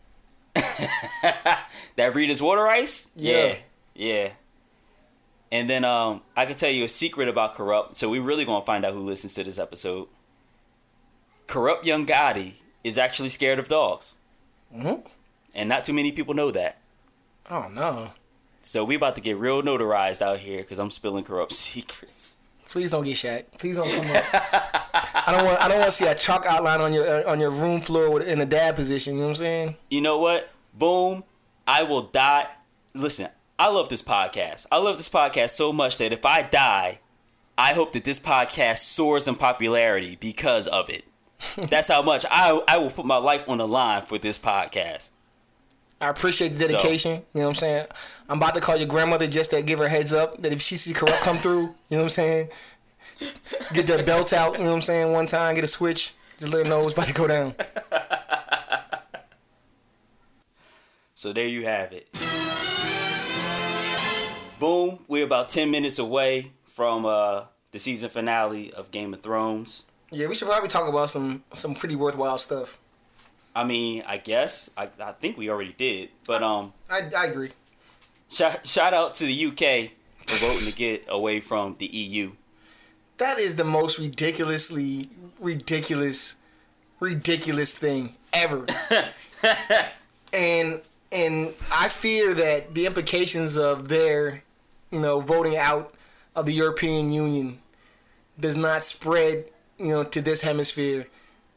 That 1.96 2.14
Rita's 2.14 2.40
water 2.40 2.66
ice? 2.66 3.10
Yeah. 3.14 3.32
yeah. 3.46 3.56
Yeah. 3.94 4.30
And 5.50 5.68
then 5.68 5.84
um, 5.84 6.22
I 6.34 6.46
can 6.46 6.56
tell 6.56 6.70
you 6.70 6.84
a 6.84 6.88
secret 6.88 7.28
about 7.28 7.54
Kurupt. 7.54 7.96
So 7.96 8.08
we 8.08 8.18
really 8.18 8.44
gonna 8.46 8.64
find 8.64 8.84
out 8.86 8.94
who 8.94 9.00
listens 9.00 9.34
to 9.34 9.44
this 9.44 9.58
episode. 9.58 10.08
Kurupt 11.46 11.84
Young 11.84 12.06
Gotti 12.06 12.54
is 12.82 12.96
actually 12.96 13.28
scared 13.28 13.58
of 13.58 13.68
dogs, 13.68 14.14
Mhm. 14.74 15.06
and 15.54 15.68
not 15.68 15.84
too 15.84 15.92
many 15.92 16.10
people 16.10 16.32
know 16.32 16.50
that. 16.50 16.78
Oh 17.50 17.68
no. 17.70 18.12
So 18.62 18.84
we 18.84 18.94
about 18.94 19.14
to 19.16 19.20
get 19.20 19.36
real 19.36 19.60
notarized 19.62 20.22
out 20.22 20.38
here 20.38 20.58
because 20.62 20.78
I'm 20.78 20.90
spilling 20.90 21.24
Kurupt 21.24 21.52
secrets. 21.68 22.31
Please 22.72 22.90
don't 22.90 23.04
get 23.04 23.18
shot. 23.18 23.42
Please 23.58 23.76
don't 23.76 23.90
come 23.90 24.16
up. 24.16 24.24
I 24.32 25.30
don't 25.30 25.44
want. 25.44 25.60
I 25.60 25.68
don't 25.68 25.80
want 25.80 25.90
to 25.90 25.94
see 25.94 26.06
a 26.06 26.14
chalk 26.14 26.46
outline 26.46 26.80
on 26.80 26.94
your 26.94 27.06
uh, 27.06 27.30
on 27.30 27.38
your 27.38 27.50
room 27.50 27.82
floor 27.82 28.22
in 28.22 28.38
the 28.38 28.46
dad 28.46 28.76
position. 28.76 29.16
You 29.16 29.20
know 29.20 29.26
what 29.26 29.32
I'm 29.32 29.36
saying? 29.36 29.76
You 29.90 30.00
know 30.00 30.18
what? 30.18 30.50
Boom. 30.72 31.22
I 31.68 31.82
will 31.82 32.00
die. 32.00 32.46
Listen, 32.94 33.28
I 33.58 33.68
love 33.68 33.90
this 33.90 34.00
podcast. 34.00 34.68
I 34.72 34.78
love 34.78 34.96
this 34.96 35.10
podcast 35.10 35.50
so 35.50 35.70
much 35.70 35.98
that 35.98 36.14
if 36.14 36.24
I 36.24 36.44
die, 36.44 37.00
I 37.58 37.74
hope 37.74 37.92
that 37.92 38.04
this 38.04 38.18
podcast 38.18 38.78
soars 38.78 39.28
in 39.28 39.34
popularity 39.34 40.16
because 40.16 40.66
of 40.66 40.88
it. 40.88 41.04
That's 41.68 41.88
how 41.88 42.00
much 42.00 42.24
I 42.30 42.58
I 42.66 42.78
will 42.78 42.90
put 42.90 43.04
my 43.04 43.18
life 43.18 43.46
on 43.50 43.58
the 43.58 43.68
line 43.68 44.06
for 44.06 44.16
this 44.16 44.38
podcast. 44.38 45.10
I 46.02 46.08
appreciate 46.08 46.48
the 46.48 46.66
dedication. 46.66 47.12
You 47.12 47.22
know 47.34 47.42
what 47.42 47.48
I'm 47.50 47.54
saying? 47.54 47.86
I'm 48.28 48.38
about 48.38 48.54
to 48.56 48.60
call 48.60 48.76
your 48.76 48.88
grandmother 48.88 49.28
just 49.28 49.52
to 49.52 49.62
give 49.62 49.78
her 49.78 49.86
heads 49.86 50.12
up 50.12 50.42
that 50.42 50.52
if 50.52 50.60
she 50.60 50.74
see 50.74 50.92
Kurupt 50.92 51.20
come 51.20 51.38
through, 51.38 51.60
you 51.60 51.92
know 51.92 51.98
what 51.98 52.02
I'm 52.02 52.08
saying? 52.08 52.48
Get 53.72 53.86
the 53.86 54.02
belt 54.02 54.32
out, 54.32 54.58
you 54.58 54.64
know 54.64 54.70
what 54.70 54.76
I'm 54.76 54.82
saying? 54.82 55.12
One 55.12 55.26
time, 55.26 55.54
get 55.54 55.62
a 55.62 55.68
switch. 55.68 56.14
Just 56.40 56.52
let 56.52 56.64
her 56.64 56.68
know 56.68 56.84
it's 56.84 56.94
about 56.94 57.06
to 57.06 57.14
go 57.14 57.28
down. 57.28 57.54
So 61.14 61.32
there 61.32 61.46
you 61.46 61.64
have 61.66 61.92
it. 61.92 62.08
Boom. 64.58 64.98
We're 65.06 65.24
about 65.24 65.50
10 65.50 65.70
minutes 65.70 66.00
away 66.00 66.50
from 66.64 67.06
uh, 67.06 67.44
the 67.70 67.78
season 67.78 68.08
finale 68.08 68.72
of 68.72 68.90
Game 68.90 69.14
of 69.14 69.20
Thrones. 69.20 69.84
Yeah, 70.10 70.26
we 70.26 70.34
should 70.34 70.48
probably 70.48 70.68
talk 70.68 70.88
about 70.88 71.10
some 71.10 71.44
some 71.54 71.76
pretty 71.76 71.94
worthwhile 71.94 72.38
stuff. 72.38 72.76
I 73.54 73.64
mean, 73.64 74.02
I 74.06 74.18
guess 74.18 74.70
I, 74.76 74.88
I 75.00 75.12
think 75.12 75.36
we 75.36 75.50
already 75.50 75.74
did, 75.76 76.10
but 76.26 76.42
um, 76.42 76.72
I, 76.90 77.02
I 77.16 77.26
agree. 77.26 77.50
shout, 78.30 78.66
shout 78.66 78.94
out 78.94 79.14
to 79.16 79.24
the 79.24 79.46
UK 79.46 79.90
for 80.26 80.36
voting 80.46 80.70
to 80.70 80.76
get 80.76 81.04
away 81.08 81.40
from 81.40 81.76
the 81.78 81.86
EU. 81.86 82.32
That 83.18 83.38
is 83.38 83.56
the 83.56 83.64
most 83.64 83.98
ridiculously 83.98 85.10
ridiculous, 85.38 86.36
ridiculous 86.98 87.76
thing 87.76 88.14
ever. 88.32 88.66
and 90.32 90.80
and 91.10 91.52
I 91.72 91.88
fear 91.88 92.32
that 92.32 92.74
the 92.74 92.86
implications 92.86 93.58
of 93.58 93.88
their, 93.88 94.42
you 94.90 95.00
know, 95.00 95.20
voting 95.20 95.56
out 95.56 95.92
of 96.34 96.46
the 96.46 96.52
European 96.52 97.12
Union 97.12 97.58
does 98.40 98.56
not 98.56 98.82
spread, 98.82 99.44
you 99.78 99.88
know, 99.88 100.04
to 100.04 100.22
this 100.22 100.40
hemisphere 100.40 101.06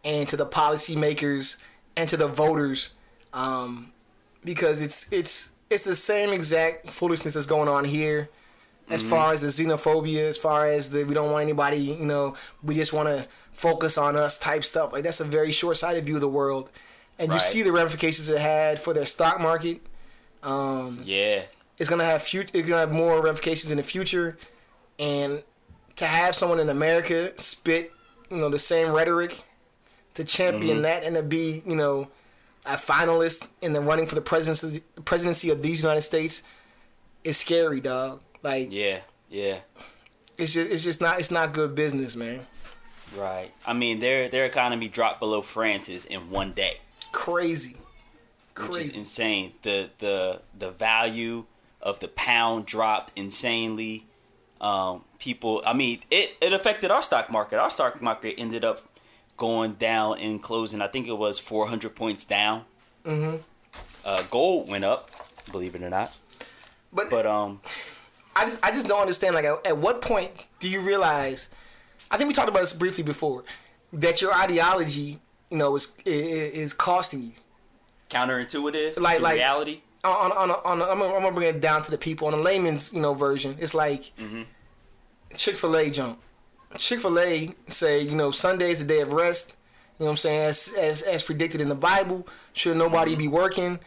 and 0.04 0.28
to 0.28 0.36
the 0.36 0.46
policymakers 0.46 1.64
and 1.98 2.10
to 2.10 2.18
the 2.18 2.28
voters, 2.28 2.94
um, 3.34 3.92
because 4.44 4.82
it's 4.82 5.12
it's 5.12 5.52
it's 5.70 5.84
the 5.84 5.96
same 5.96 6.30
exact 6.32 6.90
foolishness 6.90 7.34
that's 7.34 7.46
going 7.48 7.68
on 7.70 7.86
here 7.86 8.30
as 8.90 9.02
far 9.04 9.32
as 9.32 9.42
the 9.42 9.48
xenophobia, 9.48 10.30
as 10.30 10.38
far 10.38 10.68
as 10.68 10.92
the 10.92 11.04
we 11.06 11.14
don't 11.16 11.32
want 11.32 11.42
anybody, 11.44 11.78
you 11.78 12.06
know, 12.06 12.36
we 12.62 12.76
just 12.76 12.94
want 12.94 13.10
to 13.10 13.28
focus 13.52 13.98
on 13.98 14.16
us 14.16 14.38
type 14.38 14.64
stuff. 14.64 14.94
Like 14.94 15.04
that's 15.04 15.20
a 15.22 15.24
very 15.26 15.52
short-sighted 15.52 16.06
view 16.06 16.16
of 16.16 16.22
the 16.22 16.28
world, 16.30 16.70
and 17.18 17.32
you 17.32 17.40
see 17.40 17.64
the 17.64 17.72
ramifications 17.72 18.30
it 18.30 18.40
had 18.40 18.80
for 18.80 18.94
their 18.94 19.06
stock 19.08 19.40
market. 19.40 19.82
Um, 20.44 21.02
Yeah, 21.04 21.44
it's 21.80 21.90
gonna 21.90 22.06
have 22.06 22.22
fut- 22.22 22.52
It's 22.54 22.70
gonna 22.70 22.82
have 22.82 22.92
more 22.92 23.22
ramifications 23.22 23.72
in 23.72 23.78
the 23.78 23.84
future, 23.84 24.38
and 25.00 25.42
to 25.96 26.06
have 26.06 26.36
someone 26.36 26.60
in 26.60 26.70
America 26.70 27.32
spit, 27.40 27.92
you 28.30 28.38
know, 28.38 28.50
the 28.50 28.60
same 28.60 28.92
rhetoric, 28.92 29.42
to 30.16 30.24
champion 30.24 30.82
that 30.82 31.04
and 31.04 31.16
to 31.16 31.24
be, 31.24 31.62
you 31.66 31.76
know, 31.76 32.08
a 32.66 32.72
finalist 32.72 33.48
in 33.62 33.74
the 33.74 33.82
running 33.82 34.08
for 34.08 34.16
the 34.16 34.22
presidency 34.22 34.82
presidency 35.06 35.50
of 35.52 35.62
these 35.62 35.84
United 35.84 36.02
States 36.02 36.44
is 37.24 37.38
scary, 37.38 37.80
dog. 37.80 38.22
Like 38.42 38.70
yeah, 38.72 39.00
yeah. 39.30 39.60
it's 40.38 40.54
just 40.54 40.72
it's 40.72 40.84
just 40.84 41.02
not 41.02 41.20
it's 41.20 41.32
not 41.32 41.54
good 41.54 41.76
business, 41.76 42.16
man. 42.16 42.46
Right. 43.16 43.52
I 43.66 43.74
mean, 43.74 44.00
their 44.00 44.30
their 44.30 44.46
economy 44.46 44.88
dropped 44.88 45.20
below 45.20 45.42
France's 45.42 46.06
in 46.06 46.32
one 46.32 46.52
day, 46.54 46.80
Crazy, 47.12 47.76
which 48.56 48.70
is 48.70 48.76
crazy. 48.76 49.00
insane. 49.00 49.54
The 49.62 49.90
the 50.00 50.42
the 50.58 50.72
value 50.72 51.46
of 51.82 52.00
the 52.00 52.08
pound 52.08 52.66
dropped 52.66 53.12
insanely. 53.16 54.08
Um, 54.62 55.04
people, 55.20 55.62
I 55.66 55.74
mean, 55.74 56.00
it 56.10 56.38
it 56.42 56.54
affected 56.54 56.90
our 56.90 57.04
stock 57.04 57.30
market. 57.30 57.60
Our 57.60 57.70
stock 57.70 58.02
market 58.02 58.36
ended 58.38 58.66
up 58.66 58.84
going 59.38 59.74
down 59.74 60.18
in 60.20 60.40
closing. 60.40 60.82
I 60.82 60.88
think 60.88 61.08
it 61.08 61.18
was 61.18 61.40
400 61.40 61.96
points 61.96 62.26
down. 62.26 62.64
Mm-hmm. 63.06 63.38
Uh, 64.06 64.24
gold 64.32 64.70
went 64.70 64.84
up, 64.84 65.10
believe 65.52 65.76
it 65.76 65.82
or 65.84 65.90
not. 65.90 66.18
But, 66.94 67.10
But 67.10 67.26
um, 67.26 67.60
I 68.36 68.46
just 68.46 68.64
I 68.66 68.72
just 68.72 68.88
don't 68.88 69.02
understand. 69.02 69.36
Like, 69.36 69.46
at, 69.46 69.66
at 69.68 69.78
what 69.78 70.02
point 70.02 70.32
do 70.60 70.70
you 70.70 70.82
realize? 70.82 71.54
I 72.12 72.18
think 72.18 72.28
we 72.28 72.34
talked 72.34 72.48
about 72.50 72.60
this 72.62 72.72
briefly 72.74 73.04
before 73.04 73.44
that 73.94 74.22
your 74.22 74.34
ideology, 74.34 75.20
you 75.50 75.58
know, 75.58 75.76
is 75.76 75.98
is, 76.06 76.54
is 76.54 76.74
costing 76.74 77.22
you. 77.24 77.32
counterintuitive 78.10 78.98
Like- 79.00 79.18
to 79.18 79.24
like- 79.24 79.36
reality. 79.36 79.82
on 80.04 80.32
on 80.32 80.52
on, 80.52 80.60
on 80.66 80.82
I'm, 80.84 81.00
gonna, 81.00 81.16
I'm 81.16 81.22
gonna 81.24 81.32
bring 81.36 81.48
it 81.56 81.60
down 81.62 81.82
to 81.84 81.92
the 81.92 81.98
people 81.98 82.28
on 82.28 82.34
the 82.34 82.40
layman's 82.40 82.94
you 82.94 83.02
know 83.02 83.14
version. 83.14 83.58
It's 83.60 83.74
like 83.74 84.12
Chick 85.36 85.56
Fil 85.58 85.76
A 85.76 85.90
jump. 85.90 86.22
Chick 86.78 87.00
Fil 87.00 87.20
A 87.20 87.52
say 87.68 88.02
you 88.02 88.16
know 88.16 88.32
Sunday 88.32 88.72
is 88.72 88.82
a 88.82 88.86
day 88.86 89.02
of 89.02 89.12
rest. 89.14 89.56
You 90.00 90.04
know 90.04 90.08
what 90.08 90.12
I'm 90.12 90.18
saying? 90.18 90.42
As 90.42 90.74
as 90.78 91.02
as 91.02 91.24
predicted 91.24 91.62
in 91.62 91.70
the 91.70 91.76
Bible, 91.76 92.28
should 92.54 92.78
nobody 92.78 93.16
be 93.16 93.28
working? 93.28 93.80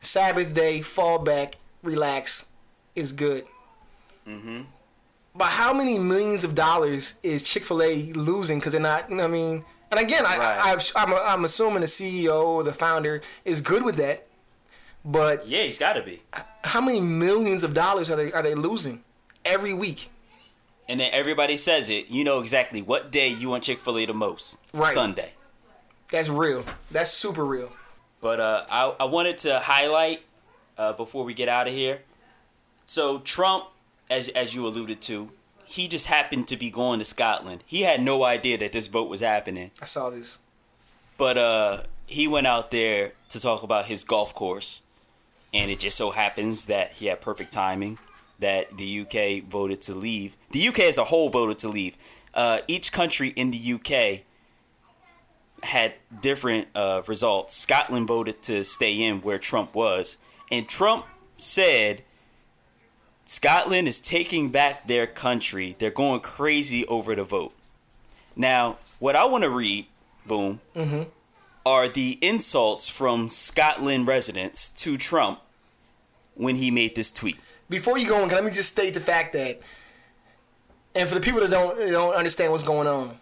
Sabbath 0.00 0.54
day, 0.54 0.82
fall 0.82 1.18
back, 1.18 1.54
relax, 1.82 2.50
is 2.94 3.12
good. 3.12 3.44
Mm-hmm. 4.28 4.62
But 5.34 5.46
how 5.48 5.72
many 5.74 5.98
millions 5.98 6.44
of 6.44 6.54
dollars 6.54 7.18
is 7.22 7.42
Chick 7.42 7.64
Fil 7.64 7.82
A 7.82 8.12
losing 8.12 8.58
because 8.58 8.72
they're 8.72 8.80
not? 8.82 9.08
You 9.10 9.16
know 9.16 9.24
what 9.24 9.30
I 9.30 9.32
mean? 9.32 9.64
And 9.90 10.00
again, 10.00 10.24
I, 10.26 10.38
Right. 10.38 10.58
I, 10.66 10.72
I've, 10.72 10.92
I'm 10.96 11.12
I'm 11.14 11.44
assuming 11.44 11.80
the 11.80 11.86
CEO 11.86 12.44
or 12.44 12.62
the 12.62 12.72
founder 12.72 13.22
is 13.44 13.60
good 13.60 13.84
with 13.84 13.96
that. 13.96 14.26
But 15.04 15.46
Yeah, 15.46 15.62
he's 15.62 15.78
got 15.78 15.94
to 15.94 16.02
be. 16.02 16.22
how 16.62 16.80
many 16.80 17.00
millions 17.00 17.64
of 17.64 17.74
dollars 17.74 18.10
are 18.10 18.16
they 18.16 18.32
are 18.32 18.42
they 18.42 18.54
losing 18.54 19.02
every 19.44 19.74
week? 19.74 20.10
And 20.88 21.00
then 21.00 21.10
everybody 21.12 21.56
says 21.56 21.88
it. 21.88 22.08
You 22.08 22.24
know 22.24 22.40
exactly 22.40 22.82
what 22.82 23.10
day 23.10 23.28
you 23.28 23.48
want 23.48 23.64
Chick 23.64 23.78
Fil 23.78 23.98
A 23.98 24.06
the 24.06 24.14
most. 24.14 24.58
Right. 24.72 24.92
Sunday. 24.92 25.32
That's 26.10 26.28
real. 26.28 26.64
That's 26.90 27.10
super 27.10 27.44
real. 27.44 27.70
But 28.20 28.40
uh, 28.40 28.64
I, 28.70 28.94
I 29.00 29.04
wanted 29.04 29.38
to 29.40 29.60
highlight 29.60 30.22
uh, 30.76 30.92
before 30.92 31.24
we 31.24 31.34
get 31.34 31.48
out 31.48 31.66
of 31.68 31.74
here. 31.74 32.00
So 32.84 33.18
Trump, 33.20 33.64
as 34.10 34.28
as 34.28 34.54
you 34.54 34.66
alluded 34.66 35.00
to, 35.02 35.30
he 35.64 35.88
just 35.88 36.06
happened 36.06 36.48
to 36.48 36.56
be 36.56 36.70
going 36.70 36.98
to 36.98 37.04
Scotland. 37.04 37.64
He 37.66 37.82
had 37.82 38.02
no 38.02 38.24
idea 38.24 38.58
that 38.58 38.72
this 38.72 38.86
vote 38.86 39.08
was 39.08 39.20
happening. 39.20 39.70
I 39.80 39.86
saw 39.86 40.10
this. 40.10 40.40
But 41.16 41.38
uh, 41.38 41.82
he 42.06 42.28
went 42.28 42.46
out 42.46 42.70
there 42.70 43.12
to 43.30 43.40
talk 43.40 43.62
about 43.62 43.86
his 43.86 44.04
golf 44.04 44.34
course. 44.34 44.82
and 45.54 45.70
it 45.70 45.78
just 45.80 45.96
so 45.96 46.10
happens 46.10 46.66
that 46.66 46.92
he 46.92 47.06
had 47.06 47.20
perfect 47.20 47.52
timing 47.52 47.98
that 48.38 48.76
the 48.76 49.00
UK 49.00 49.48
voted 49.48 49.80
to 49.82 49.94
leave. 49.94 50.36
The 50.50 50.68
UK 50.68 50.80
as 50.80 50.98
a 50.98 51.04
whole 51.04 51.28
voted 51.30 51.58
to 51.60 51.68
leave. 51.68 51.96
Uh, 52.34 52.60
each 52.66 52.92
country 52.92 53.28
in 53.28 53.50
the 53.50 53.72
UK 53.74 54.22
had 55.62 55.94
different 56.20 56.68
uh, 56.74 57.02
results. 57.06 57.54
Scotland 57.56 58.06
voted 58.08 58.42
to 58.42 58.64
stay 58.64 59.00
in 59.00 59.20
where 59.22 59.38
Trump 59.38 59.74
was, 59.74 60.18
and 60.50 60.68
Trump 60.68 61.06
said 61.38 62.02
Scotland 63.24 63.88
is 63.88 64.00
taking 64.00 64.50
back 64.50 64.86
their 64.86 65.06
country. 65.06 65.76
They're 65.78 65.90
going 65.90 66.20
crazy 66.20 66.84
over 66.86 67.14
the 67.14 67.24
vote. 67.24 67.54
Now, 68.36 68.78
what 68.98 69.16
I 69.16 69.24
want 69.26 69.44
to 69.44 69.50
read, 69.50 69.86
boom, 70.26 70.60
are 71.64 71.88
the 71.88 72.18
insults 72.20 72.88
from 72.88 73.28
Scotland 73.28 74.06
residents 74.06 74.68
to 74.82 74.98
Trump 74.98 75.40
when 76.34 76.56
he 76.56 76.70
made 76.70 76.94
this 76.96 77.10
tweet. 77.12 77.38
Before 77.74 77.98
you 77.98 78.08
go 78.08 78.22
on, 78.22 78.28
let 78.28 78.44
me 78.44 78.52
just 78.52 78.70
state 78.70 78.94
the 78.94 79.00
fact 79.00 79.32
that, 79.32 79.60
and 80.94 81.08
for 81.08 81.16
the 81.16 81.20
people 81.20 81.40
that 81.40 81.50
don't 81.50 81.76
don't 81.90 82.14
understand 82.14 82.52
what's 82.52 82.62
going 82.62 82.86
on, 82.86 83.18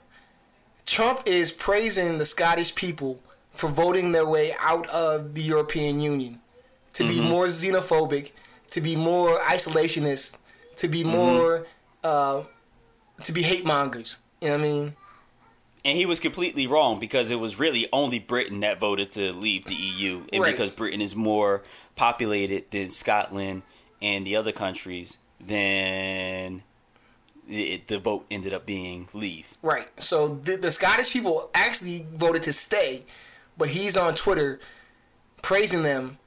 Trump 0.85 1.23
is 1.25 1.51
praising 1.51 2.19
the 2.19 2.27
Scottish 2.27 2.75
people 2.75 3.19
for 3.53 3.69
voting 3.69 4.13
their 4.13 4.27
way 4.27 4.53
out 4.61 4.87
of 4.91 5.33
the 5.35 5.41
European 5.41 6.01
Union, 6.01 6.39
to 6.93 7.09
be 7.09 7.19
more 7.19 7.47
xenophobic, 7.47 8.33
to 8.73 8.83
be 8.83 8.95
more 8.95 9.39
isolationist, 9.39 10.37
to 10.77 10.87
be 10.87 11.03
more, 11.03 11.67
uh, 12.05 12.43
to 13.23 13.33
be 13.33 13.41
hate 13.41 13.65
mongers. 13.65 14.19
You 14.43 14.49
know 14.49 14.55
what 14.59 14.61
I 14.61 14.69
mean? 14.69 14.97
And 15.83 15.97
he 15.97 16.05
was 16.05 16.21
completely 16.21 16.67
wrong 16.67 17.01
because 17.01 17.31
it 17.31 17.41
was 17.41 17.59
really 17.59 17.89
only 17.91 18.19
Britain 18.19 18.61
that 18.61 18.79
voted 18.79 19.13
to 19.13 19.33
leave 19.33 19.65
the 19.65 19.75
EU. 19.75 20.27
And 20.31 20.43
Right. 20.43 20.53
because 20.53 20.71
Britain 20.71 21.01
is 21.01 21.17
more 21.17 21.63
populated 21.97 22.71
than 22.71 22.91
Scotland 22.91 23.63
and 24.03 24.27
the 24.27 24.37
other 24.37 24.53
countries, 24.53 25.17
then 25.41 26.63
it, 27.49 27.87
the 27.87 27.99
vote 27.99 28.27
ended 28.31 28.53
up 28.53 28.67
being 28.67 29.09
leave. 29.15 29.55
Right. 29.63 29.89
So 30.03 30.29
the, 30.29 30.57
the 30.57 30.73
Scottish 30.73 31.13
people 31.13 31.49
actually 31.55 32.07
voted 32.13 32.43
to 32.43 32.53
stay, 32.53 33.05
but 33.57 33.71
he's 33.71 33.97
on 33.97 34.15
Twitter 34.15 34.61
praising 35.41 35.83
them 35.85 36.19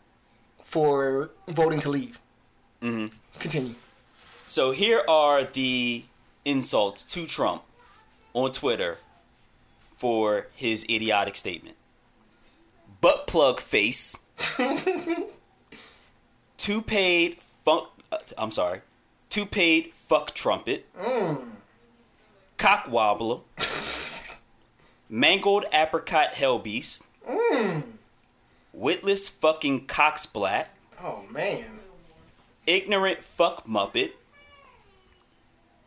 for 0.64 1.30
voting 1.48 1.80
to 1.82 1.90
leave. 1.90 2.20
Mm-hmm. 2.82 3.14
Continue. 3.40 3.76
So 4.48 4.72
here 4.72 5.04
are 5.08 5.44
the 5.44 6.06
insults 6.46 7.04
to 7.14 7.26
Trump 7.26 7.64
on 8.34 8.52
Twitter 8.52 8.98
for 9.98 10.48
his 10.56 10.86
idiotic 10.86 11.36
statement. 11.36 11.76
Butt 13.02 13.28
plug 13.28 13.60
face. 13.60 14.24
two 16.58 16.82
paid 16.82 17.38
funk. 17.66 17.90
Uh, 18.12 18.18
I'm 18.38 18.52
sorry. 18.52 18.82
Two 19.30 19.46
paid 19.46 19.88
fuck 20.08 20.34
trumpet. 20.34 20.88
Cock 22.58 22.86
wobbler. 22.86 23.42
mangled 25.10 25.66
apricot 25.74 26.34
hell 26.36 26.60
hellbeast. 26.60 27.06
Witless 28.74 29.30
fucking 29.30 29.88
cocksplat 29.88 30.66
Oh 31.02 31.24
man. 31.32 31.80
ignorant 32.68 33.22
fuck 33.22 33.66
muppet, 33.68 34.12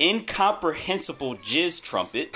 incomprehensible 0.00 1.36
jizz 1.36 1.82
trumpet, 1.82 2.34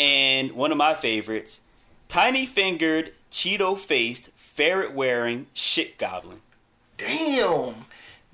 and 0.00 0.52
one 0.52 0.70
of 0.70 0.78
my 0.78 0.94
favorites, 0.94 1.62
tiny 2.08 2.46
fingered, 2.46 3.12
Cheeto 3.32 3.76
faced, 3.78 4.30
ferret 4.32 4.94
wearing 4.94 5.46
shit 5.54 5.98
goblin. 5.98 6.40
Damn. 6.98 7.74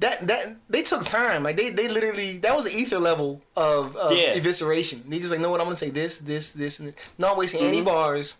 That 0.01 0.27
that 0.27 0.57
they 0.69 0.83
took 0.83 1.05
time. 1.05 1.45
Like 1.45 1.57
they 1.57 1.71
they 1.71 1.87
literally 1.87 2.39
that 2.39 2.57
was 2.57 2.67
an 2.67 2.73
ether 2.73 2.99
level 2.99 3.41
of, 3.57 3.95
of 3.97 4.11
Yeah. 4.17 4.35
evisceration. 4.35 5.09
They 5.09 5.21
just 5.21 5.31
like, 5.31 5.41
know 5.41 5.51
what 5.51 5.61
I'm 5.61 5.67
gonna 5.67 5.77
say 5.77 5.91
this 5.91 6.19
this 6.19 6.53
this 6.53 6.81
and 6.81 6.89
this. 6.89 6.97
not 7.17 7.37
wasting 7.37 7.63
any 7.63 7.81
bars. 7.83 8.39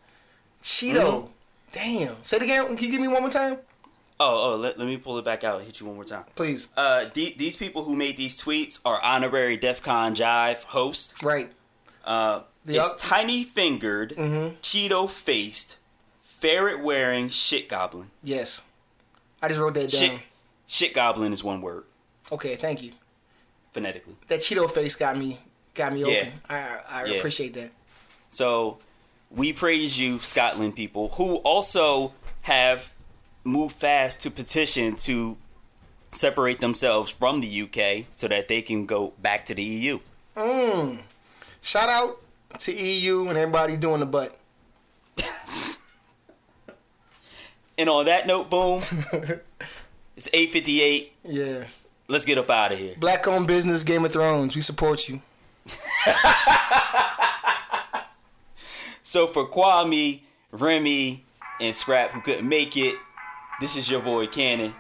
Cheeto. 0.63 1.29
Damn. 1.73 2.17
Say 2.25 2.39
it 2.39 2.43
again. 2.43 2.67
Can 2.77 2.85
you 2.87 2.91
give 2.91 3.01
me 3.01 3.09
one 3.09 3.21
more 3.23 3.31
time, 3.31 3.59
Oh, 4.21 4.53
oh, 4.55 4.57
let, 4.57 4.79
let 4.79 4.87
me 4.87 4.97
pull 4.97 5.19
it 5.19 5.25
back 5.25 5.43
out 5.43 5.57
and 5.59 5.67
hit 5.67 5.81
you 5.81 5.87
one 5.87 5.97
more 5.97 6.05
time. 6.05 6.25
please? 6.37 6.69
Uh, 6.77 7.07
the, 7.15 7.35
these 7.37 7.57
people 7.57 7.83
who 7.83 7.97
made 7.97 8.17
these 8.17 8.41
tweets 8.41 8.81
are 8.85 9.03
honorary 9.03 9.59
DefCon 9.59 10.15
Jive 10.15 10.63
host. 10.67 11.21
Right. 11.23 11.51
Uh, 12.05 12.43
The 12.65 12.77
it's 12.77 12.95
tiny 13.03 13.43
fingered, 13.43 14.11
Cheeto 14.63 15.11
faced, 15.11 15.79
ferret 16.23 16.81
wearing 16.83 17.29
shit 17.29 17.69
goblin. 17.69 18.11
Yes. 18.23 18.67
I 19.45 19.49
just 19.49 19.61
wrote 19.61 19.75
that 19.75 19.91
down. 19.91 20.01
Shit, 20.01 20.21
shit 20.67 20.95
goblin 20.95 21.33
is 21.33 21.45
one 21.45 21.61
word 21.61 21.85
Okay. 22.33 22.57
Thank 22.57 22.83
you. 22.83 22.93
phonetically. 23.73 24.15
That 24.29 24.41
Cheeto 24.41 24.71
face 24.71 24.97
got 24.97 25.19
me 25.19 25.39
got 25.75 25.93
me 25.93 26.01
Yeah. 26.01 26.07
open. 26.07 26.33
I 26.49 26.77
I 26.89 27.05
Yeah. 27.05 27.15
appreciate 27.19 27.53
that. 27.55 27.71
So 28.31 28.79
we 29.31 29.53
praise 29.53 29.99
you, 29.99 30.19
Scotland 30.19 30.75
people, 30.77 31.11
who 31.11 31.37
also 31.39 32.15
have 32.43 32.93
moved 33.45 33.77
fast 33.77 34.23
to 34.23 34.31
petition 34.31 34.97
to 34.97 35.37
separate 36.13 36.61
themselves 36.61 37.11
from 37.11 37.41
the 37.41 37.49
UK 37.49 38.07
so 38.13 38.29
that 38.29 38.47
they 38.49 38.63
can 38.63 38.87
go 38.87 39.13
back 39.19 39.45
to 39.47 39.55
the 39.55 39.63
EU. 39.63 39.99
Mm. 40.37 41.03
Shout 41.61 41.89
out 41.89 42.21
to 42.61 42.73
EU 42.73 43.29
and 43.29 43.37
everybody 43.37 43.77
doing 43.77 44.01
the 44.01 44.07
butt. 44.07 44.39
And 47.77 47.89
on 47.89 48.05
that 48.07 48.27
note, 48.27 48.51
boom, 48.51 48.79
it's 50.17 50.29
8:58. 50.29 51.09
Yeah. 51.25 51.65
Let's 52.07 52.25
get 52.25 52.39
up 52.39 52.51
out 52.51 52.71
of 52.73 52.79
here. 52.79 52.95
Black 52.99 53.27
owned 53.27 53.47
business, 53.47 53.83
Game 53.83 54.05
of 54.05 54.13
Thrones. 54.13 54.55
We 54.55 54.61
support 54.61 55.09
you. 55.09 55.23
So 59.07 59.29
for 59.29 59.47
Kwame, 59.47 60.23
Remy, 60.51 61.25
and 61.61 61.73
Scrap 61.75 62.11
who 62.11 62.21
couldn't 62.21 62.49
make 62.49 62.77
it, 62.77 62.97
this 63.61 63.77
is 63.77 63.89
your 63.89 64.01
boy 64.03 64.27
Cannon, 64.27 64.75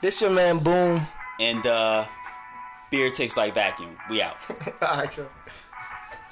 This 0.00 0.22
your 0.22 0.30
man 0.30 0.58
Boom. 0.60 1.02
and 1.38 1.66
uh, 1.66 2.06
beer 2.90 3.10
tastes 3.10 3.36
like 3.36 3.52
vacuum. 3.52 3.98
We 4.08 4.22
out. 4.22 4.36
All 4.82 4.96
right, 4.96 5.14
y'all. 5.18 5.26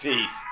Peace. 0.01 0.45